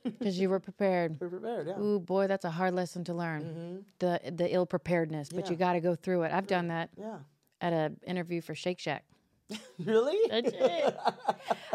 [0.05, 1.17] Because you were prepared.
[1.21, 1.81] We're prepared, yeah.
[1.81, 3.85] Ooh, boy, that's a hard lesson to learn.
[3.99, 5.65] The the ill preparedness, but you Mm-hmm.
[5.65, 6.33] Got to go through it.
[6.33, 7.17] I've done that Yeah.
[7.61, 9.05] at an interview for Shake Shack.
[9.85, 10.17] Really?
[10.33, 10.95] I did.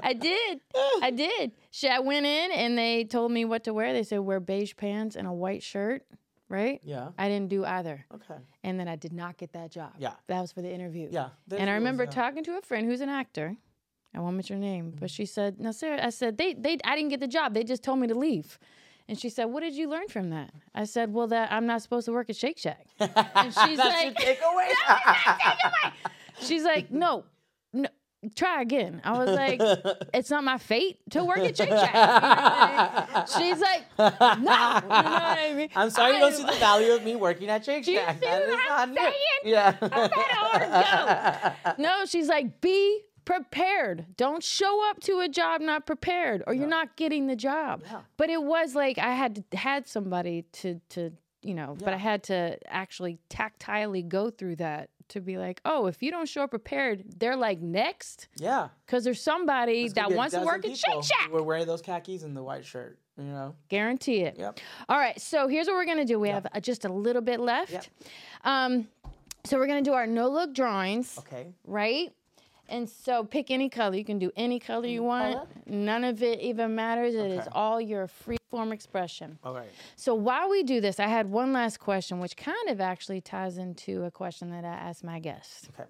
[0.01, 0.59] I did.
[1.01, 1.51] I did.
[1.89, 3.91] I went in and they told me what to wear.
[3.91, 6.03] They said wear beige pants and a white shirt,
[6.52, 6.80] right?
[6.84, 7.10] yeah.
[7.18, 8.06] I didn't do either.
[8.14, 8.39] Okay.
[8.64, 9.93] And then I did not get that job.
[9.97, 10.14] Yeah.
[10.28, 11.08] That was for the interview.
[11.12, 11.30] Yeah.
[11.58, 12.12] And I remember yeah.
[12.12, 13.56] talking to a friend who's an actor.
[14.14, 14.99] I won't mention her name, Mm-hmm.
[14.99, 17.54] but she said, "No, Sarah." I said, "They, they, I didn't get the job.
[17.54, 18.60] They just told me to leave."
[19.08, 21.82] And she said, "What did you learn from that?" I said, "Well, that I'm not
[21.82, 24.70] supposed to work at Shake Shack." And she's That's like, takeaway.
[26.41, 27.24] "She's like, no,
[28.36, 29.60] try again." I was like,
[30.14, 33.26] "It's not my fate to work at Shake Shack." You know I mean?
[33.28, 35.70] She's like, "No," you know what I mean?
[35.76, 38.20] I'm sorry you don't see the value of me working at Shake you Shack.
[38.22, 38.98] see what I'm you.
[38.98, 39.14] saying?
[39.44, 39.76] Yeah.
[41.78, 44.06] No, she's like, be prepared.
[44.18, 47.84] Don't show up to a job not prepared, or you're not getting the job.
[47.86, 48.02] Yeah.
[48.18, 51.12] But it was like I had had somebody to to
[51.44, 55.88] you know, but I had to actually tactilely go through that to be like, oh,
[55.88, 58.70] if you don't show up prepared, they're like next yeah.
[58.86, 61.32] because there's somebody that wants to work at Shake Shack.
[61.32, 62.97] We're wearing those khakis and the white shirt.
[63.18, 63.55] You know.
[63.70, 64.38] Guarantee it.
[64.39, 64.59] Yep.
[64.89, 66.20] All right, so here's what we're gonna do.
[66.20, 67.72] We have uh, just a little bit left.
[67.72, 67.86] Yep.
[68.43, 68.88] Um,
[69.43, 71.18] so we're gonna do our no look drawings.
[71.20, 71.53] Okay.
[71.66, 72.12] right?
[72.72, 73.96] And so pick any color.
[73.98, 75.34] You can do any color you want.
[75.36, 75.48] color?
[75.68, 77.14] None of it even matters.
[77.14, 77.50] It is Okay.
[77.52, 79.38] all your free form expression.
[79.44, 79.70] All right.
[79.98, 83.58] So while we do this, I had one last question, which kind of actually ties
[83.58, 85.90] into a question that I asked my guest, Okay.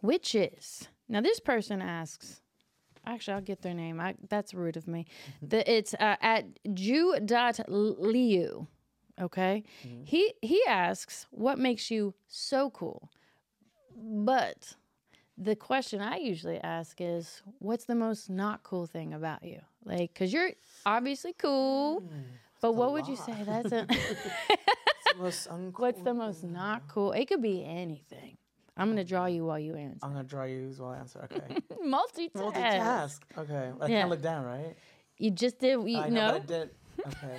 [0.00, 2.42] which is now this person asks.
[3.06, 3.98] Actually, I'll get their name.
[3.98, 5.06] I, that's rude of me.
[5.40, 6.44] The, it's uh, at
[6.74, 8.66] ju.liu.
[9.20, 9.64] Okay.
[10.04, 13.10] He he asks, what makes you so cool?
[13.96, 14.74] But
[15.42, 19.60] the question I usually ask is, what's the most not cool thing about you?
[19.84, 20.50] Like, cause you're
[20.84, 22.02] obviously cool,
[22.60, 23.34] but what would you say?
[23.44, 25.78] That's a, the most uncool.
[25.80, 27.12] what's the most not cool?
[27.12, 28.36] It could be anything.
[28.76, 29.98] I'm gonna draw you while you answer.
[30.02, 30.92] I'm gonna draw you as well.
[30.92, 31.26] Answer.
[31.30, 31.56] Okay.
[31.84, 32.30] Multitask.
[32.34, 33.18] Multitask.
[33.38, 33.72] Okay.
[33.80, 34.00] I Yeah.
[34.00, 34.74] can't look down, right?
[35.18, 35.72] You just did.
[35.88, 36.28] You I know.
[36.28, 36.34] know.
[36.34, 36.70] I did.
[37.06, 37.36] Okay.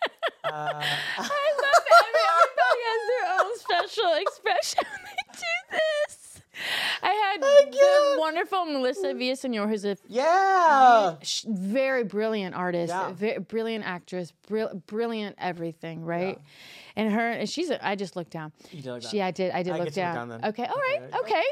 [0.44, 1.22] uh, I
[1.62, 6.40] love every everybody has their own special expression when they do this.
[7.02, 7.40] I had
[7.72, 11.16] the wonderful Melissa Villaseñor, who's a yeah.
[11.22, 13.12] sh- very brilliant artist, Yeah.
[13.12, 16.38] very brilliant actress, brill- brilliant everything, right?
[16.96, 18.52] And her, and she's, a, I just looked down.
[18.70, 19.04] You did that.
[19.04, 20.28] She, I did, I did I look to look down.
[20.28, 20.44] down.
[20.44, 21.18] Okay, all right, Okay.
[21.20, 21.42] okay.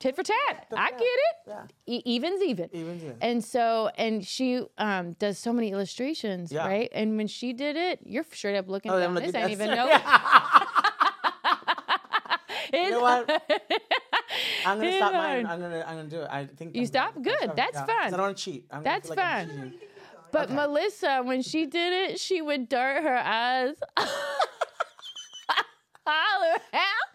[0.00, 0.66] Tit for tat.
[0.74, 1.36] I get it.
[1.46, 1.62] Yeah.
[1.86, 2.70] E- evens, even.
[2.72, 3.16] Evens, even.
[3.20, 6.66] And so, and she um, does so many illustrations, Yeah.
[6.66, 6.88] right?
[6.92, 9.14] And when she did it, you're straight up looking Oh, down.
[9.14, 9.88] This ain't even down.
[10.00, 10.00] no.
[12.72, 13.28] You know what?
[14.66, 15.46] I'm gonna stop mine.
[15.46, 16.28] I'm gonna I'm gonna do it.
[16.30, 17.12] I think You I'm stop?
[17.16, 17.52] I'm Good.
[17.56, 18.06] That's Yeah, fine.
[18.06, 18.66] I don't want to cheat.
[18.70, 19.74] I'm That's like fine.
[20.32, 20.54] But Okay.
[20.54, 23.74] Melissa, when she did it, she would dart her eyes
[26.06, 27.10] all around.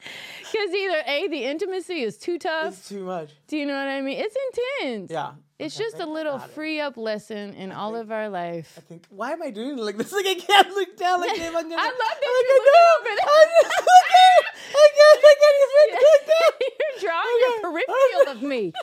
[0.56, 2.74] Because either A, the intimacy is too tough.
[2.78, 3.32] It's too much.
[3.47, 4.20] Do you know what I mean?
[4.20, 4.36] It's
[4.80, 5.12] intense.
[5.12, 5.32] Yeah.
[5.60, 8.76] It's Okay, just a little free up lesson in all of our life.
[8.78, 9.06] I think.
[9.10, 10.12] Why am I doing it like this?
[10.16, 11.20] Like I can't look down.
[11.22, 11.76] Like I'm gonna.
[11.78, 14.45] I love that I'm you like, look no, up I'm just looking.
[14.76, 15.20] I can't.
[15.26, 16.53] I can't even look down.
[16.62, 18.74] You're drawing a peripheral of me.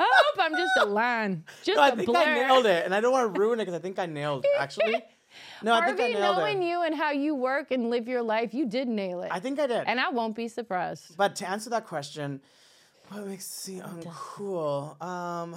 [0.00, 1.44] I hope I'm just a line.
[1.64, 2.18] Just No, I a think blur.
[2.18, 4.44] I nailed it, and I don't want to ruin it because I think I nailed
[4.44, 4.50] it.
[4.58, 5.02] Actually,
[5.62, 6.66] no, I think I nailed knowing it.
[6.68, 9.30] you and how you work and live your life, you did nail it.
[9.32, 9.84] I think I did.
[9.86, 11.16] and I won't be surprised.
[11.16, 12.40] But to answer that question,
[13.08, 15.00] what makes me uncool?
[15.02, 15.56] Um,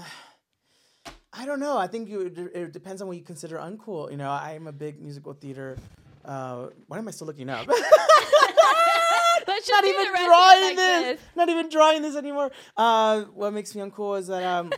[1.33, 1.77] I don't know.
[1.77, 2.21] I think you,
[2.53, 4.11] it depends on what you consider uncool.
[4.11, 5.77] You know, I'm a big musical theater.
[6.23, 7.67] Uh, why am I still looking up?
[9.71, 11.19] Not even the rest of it drawing like this.
[11.35, 12.51] Not even drawing this anymore.
[12.77, 14.71] Uh, what makes me uncool is that um,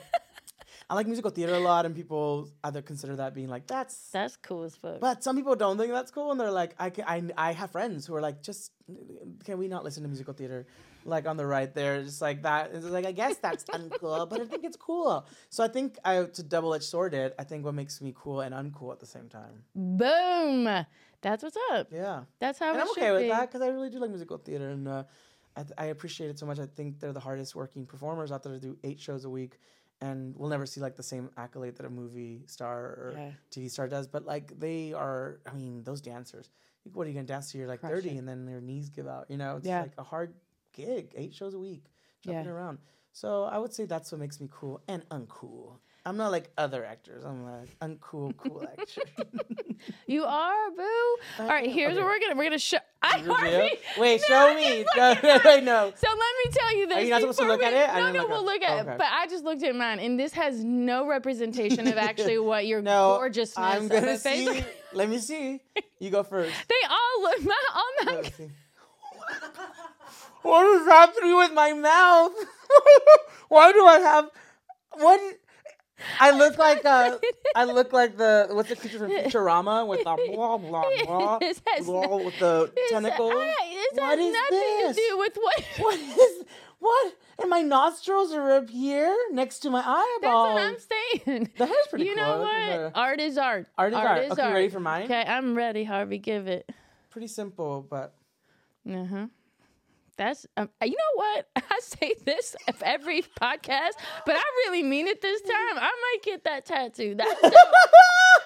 [0.90, 4.10] I like musical theater a lot, and people either consider that being like that's.
[4.12, 5.00] That's cool as fuck.
[5.00, 7.72] But some people don't think that's cool, and they're like, I can, I, I have
[7.72, 8.72] friends who are like, just
[9.46, 10.66] can we not listen to musical theater?
[11.06, 12.72] Like on the right there, just like that.
[12.74, 15.26] It's like I guess that's uncool, but I think it's cool.
[15.50, 17.36] So I think I to double edged sword it.
[17.38, 19.64] I think what makes me cool and uncool at the same time.
[19.76, 20.86] Boom.
[21.22, 21.88] That's what's up.
[21.92, 22.24] Yeah.
[22.40, 23.30] That's how and I'm okay with be.
[23.30, 25.04] that because I really do like musical theater, and uh,
[25.56, 26.60] I, th- I appreciate it so much.
[26.60, 29.60] I think they're the hardest working performers out there to do eight shows a week,
[30.08, 33.32] and we'll never see like the same accolade that a movie star or Yeah.
[33.51, 34.08] TV star does.
[34.08, 36.49] But like they are, I mean, those dancers.
[36.93, 37.58] What are you gonna dance to?
[37.58, 39.26] You're like Crush thirty, and then their knees give out.
[39.30, 39.82] You know, it's Yeah.
[39.82, 40.34] like a hard
[40.74, 41.86] gig, eight shows a week,
[42.22, 42.51] jumping Yeah.
[42.51, 42.80] around.
[43.14, 45.78] So I would say that's what makes me cool and uncool.
[46.06, 47.24] I'm not like other actors.
[47.24, 49.04] I'm like uncool, cool actor.
[50.08, 51.16] You are, boo.
[51.39, 52.78] All right, here's what we're gonna we're gonna show.
[53.04, 53.18] I?
[53.20, 53.78] Harvey.
[53.99, 54.86] Wait, No, show me.
[54.95, 55.93] No, no, no.
[55.95, 56.97] So let me tell you this.
[56.97, 57.89] Are you not supposed to look at it?
[57.89, 58.91] I No, no, we'll look at okay.
[58.93, 58.97] it.
[58.97, 62.82] But I just looked at mine, and this has no representation of actually what your
[62.82, 64.47] No, gorgeousness I'm gonna a face.
[64.49, 64.64] see.
[64.93, 65.60] Let me see.
[65.99, 66.54] You go first.
[66.70, 67.43] They all look.
[67.43, 68.49] My, all my, see.
[70.43, 72.34] what is happening with my mouth?
[73.49, 74.30] Why do I have
[74.93, 75.20] what?
[76.20, 77.18] I look like uh,
[77.56, 81.39] I look like the what's the creature from Futurama with the blah blah blah,
[81.86, 83.34] blah with the tentacles.
[83.36, 84.96] I- This What has is nothing this?
[84.98, 85.66] to do with what.
[85.80, 86.44] What is
[86.80, 87.14] what?
[87.39, 90.56] And my nostrils are up here next to my eyeball.
[90.56, 91.50] That's what I'm saying.
[91.58, 92.24] The hair's pretty you cool.
[92.24, 92.91] know what?
[92.96, 93.68] Art is art.
[93.78, 94.32] Art is art.
[94.32, 95.04] Okay, you ready for mine?
[95.04, 96.18] Okay, I'm ready, Harvey.
[96.18, 96.70] Give it.
[97.10, 98.14] Pretty simple, but
[98.89, 99.28] Uh huh.
[100.18, 103.91] That's um, you know what I say this of every podcast,
[104.26, 105.78] but I really mean it this time.
[105.78, 107.16] I might get that tattoo.
[107.16, 107.28] That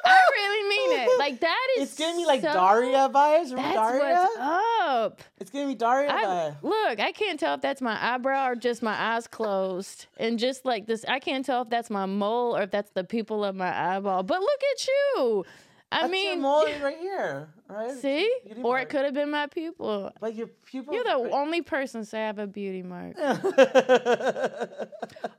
[0.05, 1.19] I really mean it.
[1.19, 1.89] Like that is.
[1.89, 3.49] it's giving me like so- Daria vibes.
[3.51, 4.15] Remember That's Daria?
[4.15, 5.21] what's up.
[5.39, 6.55] It's giving me Daria I, vibes.
[6.63, 10.05] look, I can't tell if that's my eyebrow or just my eyes closed.
[10.17, 13.03] And just like this, I can't tell if that's my mole or if that's the
[13.03, 14.23] pupil of my eyeball.
[14.23, 15.45] But look at you.
[15.91, 17.91] I That's mean, mole right here, right?
[17.91, 18.29] see?
[18.45, 20.11] Beauty Or it could have been my pupil.
[20.19, 20.93] But your pupil.
[20.93, 23.15] You're the only person say I have a beauty mark.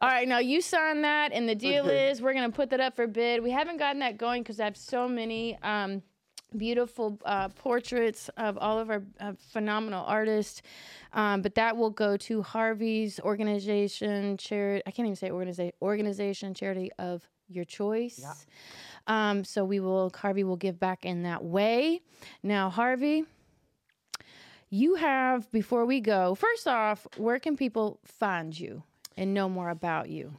[0.01, 2.11] All right, now you sign that, and the deal Okay.
[2.11, 3.43] is we're gonna put that up for bid.
[3.43, 6.03] We haven't gotten that going because I have so many um,
[6.57, 10.63] beautiful uh, portraits of all of our uh, phenomenal artists.
[11.13, 14.83] Um, but that will go to Harvey's organization, charity.
[14.87, 18.19] I can't even say organization, organization, charity of your choice.
[18.21, 18.33] Yeah.
[19.09, 22.03] Um, so we will, Harvey will give back in that way.
[22.43, 23.25] Now, Harvey,
[24.71, 26.35] you have before we go.
[26.35, 28.85] First off, where can people find you
[29.17, 30.37] and know more about you?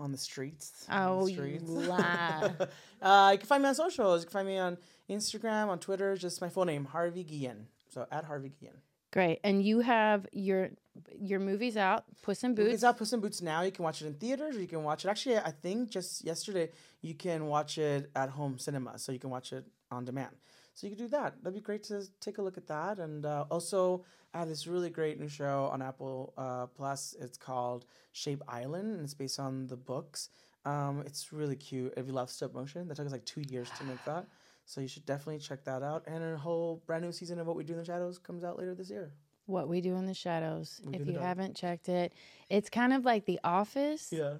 [0.00, 0.86] on the streets.
[0.90, 1.70] Oh, the you streets.
[1.70, 2.52] lie.
[3.02, 4.22] uh, you can find me on socials.
[4.22, 4.78] You can find me on
[5.08, 6.16] Instagram, on Twitter.
[6.16, 7.66] Just my full name, Harvey Guillén.
[7.92, 8.76] So at Harvey Guillén.
[9.12, 10.70] Great, and you have your
[11.18, 12.74] your movies out, Puss in Boots.
[12.74, 13.62] It's out Puss in Boots now.
[13.62, 15.08] You can watch it in theaters, or you can watch it.
[15.08, 16.70] Actually, I think just yesterday
[17.00, 20.34] you can watch it at home cinema, so you can watch it on demand.
[20.74, 21.42] So you can do that.
[21.42, 22.98] That'd be great to take a look at that.
[22.98, 27.14] And uh, also, I have this really great new show on Apple uh, Plus.
[27.20, 30.30] It's called Shape Island, and it's based on the books.
[30.64, 31.94] Um, it's really cute.
[31.96, 34.26] If you love stop motion, that took us like two years to make that.
[34.64, 36.04] So you should definitely check that out.
[36.06, 38.58] And a whole brand new season of What We Do in the Shadows comes out
[38.58, 39.12] later this year.
[39.50, 40.80] What we do in the shadows.
[40.84, 42.12] We if you haven't checked it,
[42.48, 44.34] it's kind of like The Office Yeah.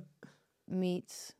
[0.69, 1.33] meets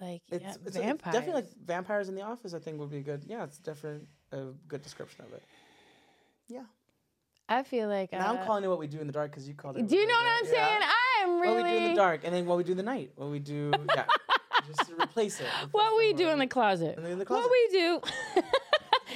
[0.00, 2.54] like It's, yeah, it's a- definitely like vampires in the office.
[2.54, 3.24] I think would be good.
[3.26, 5.42] Yeah, it's definitely a good description of it.
[6.48, 6.64] Yeah.
[7.48, 9.46] I feel like Now uh, I'm calling it what we do in the dark because
[9.46, 9.86] you called it.
[9.86, 10.50] Do you know what I'm Yeah.
[10.50, 10.82] saying?
[10.82, 12.78] I am really What we do in the dark, and then what we do in
[12.78, 13.12] the night.
[13.16, 14.06] What we do, yeah,
[14.66, 15.44] just to replace it.
[15.62, 16.96] replace what we do in the closet.
[16.98, 18.00] In the What we do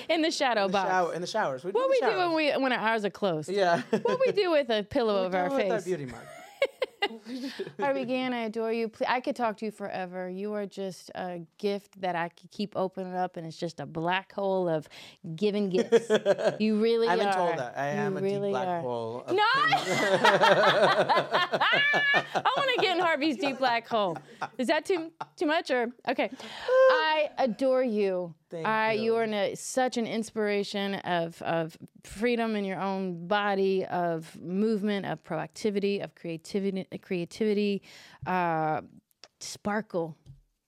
[0.11, 0.91] in the shadow in the box.
[0.91, 1.65] shower, in the showers.
[1.65, 3.49] We do what in we the do when we when our eyes are closed.
[3.51, 3.83] Yeah.
[4.03, 5.85] What we do with a pillow What over our we do with face.
[5.85, 6.25] that beauty mark.
[7.79, 8.89] Harvey Gann, I adore you.
[8.89, 10.29] Ple- I could talk to you forever.
[10.29, 13.87] You are just a gift that I could keep opening up, and it's just a
[13.87, 14.89] black hole of
[15.37, 16.09] giving gifts.
[16.59, 17.35] You really I've been are.
[17.35, 18.81] told that I You am a really deep black are.
[18.81, 19.23] hole.
[19.27, 19.43] Of No!
[22.35, 24.17] I want to get in Harvey's deep black hole.
[24.59, 26.31] Is that too too much or okay?
[27.17, 28.35] I adore you.
[28.51, 29.03] Thank I you.
[29.03, 35.07] you are an, such an inspiration of of freedom in your own body, of movement,
[35.07, 37.83] of proactivity, of creativity, creativity,
[38.27, 38.83] uh,
[39.41, 40.17] sparkle.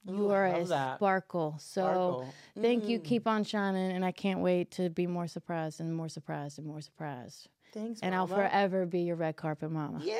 [0.06, 0.96] You Ooh, are a that.
[0.96, 1.56] sparkle.
[1.60, 2.34] So Sparkle.
[2.60, 2.98] thank you.
[2.98, 3.04] Mm.
[3.04, 6.66] Keep on shining, and I can't wait to be more surprised and more surprised and
[6.66, 7.48] more surprised.
[7.74, 10.00] Thanks, And I'll forever be your red carpet mama.
[10.02, 10.18] Yay!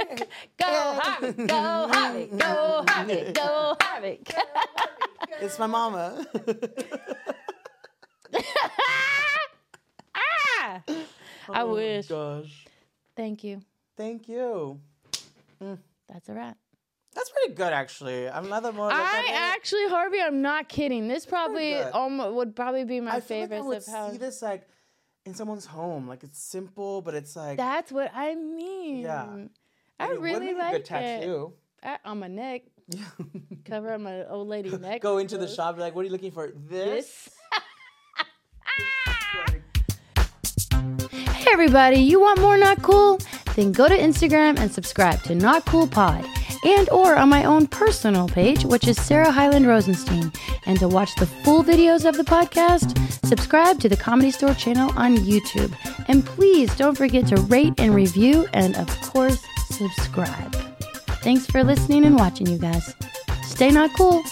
[0.58, 4.20] Go Harvey, go Harvey, go Harvey, go Harvey.
[5.40, 6.26] It's my mama.
[10.14, 10.82] ah!
[10.82, 10.82] I
[11.48, 12.06] Oh my wish.
[12.08, 12.66] Gosh.
[13.16, 13.60] Thank you.
[13.96, 14.80] Thank you.
[16.08, 16.56] That's a wrap.
[17.14, 18.28] That's pretty good actually.
[18.28, 18.70] I'm not the.
[18.70, 21.08] Like, I actually, Harvey, I'm not kidding.
[21.08, 24.10] This probably almost would probably be my I feel like I favorite would how.
[24.10, 24.68] see this like
[25.24, 26.06] in someone's home.
[26.06, 29.00] Like it's simple, but it's like That's what I mean.
[29.00, 29.26] Yeah.
[29.98, 30.84] I it would really make a like good it.
[30.86, 31.52] tattoo.
[31.82, 33.04] I, on my neck, Yeah.
[33.64, 35.02] cover up my old lady neck.
[35.02, 35.76] Go into the shop.
[35.76, 36.52] Be like, what are you looking for?
[36.54, 37.28] This.
[37.28, 37.28] This.
[41.48, 43.18] Hey everybody, you want more Not Cool?
[43.56, 46.26] Then go to Instagram and subscribe to Not Cool Pod
[46.64, 50.32] and or on my own personal page, which is Sarah Hyland Rosenstein.
[50.66, 54.92] And to watch the full videos of the podcast, subscribe to the Comedy Store channel
[54.96, 55.74] on YouTube.
[56.08, 60.67] And please don't forget to rate and review and of course, subscribe.
[61.28, 62.94] Thanks for listening and watching, you guys.
[63.42, 64.24] Stay not cool.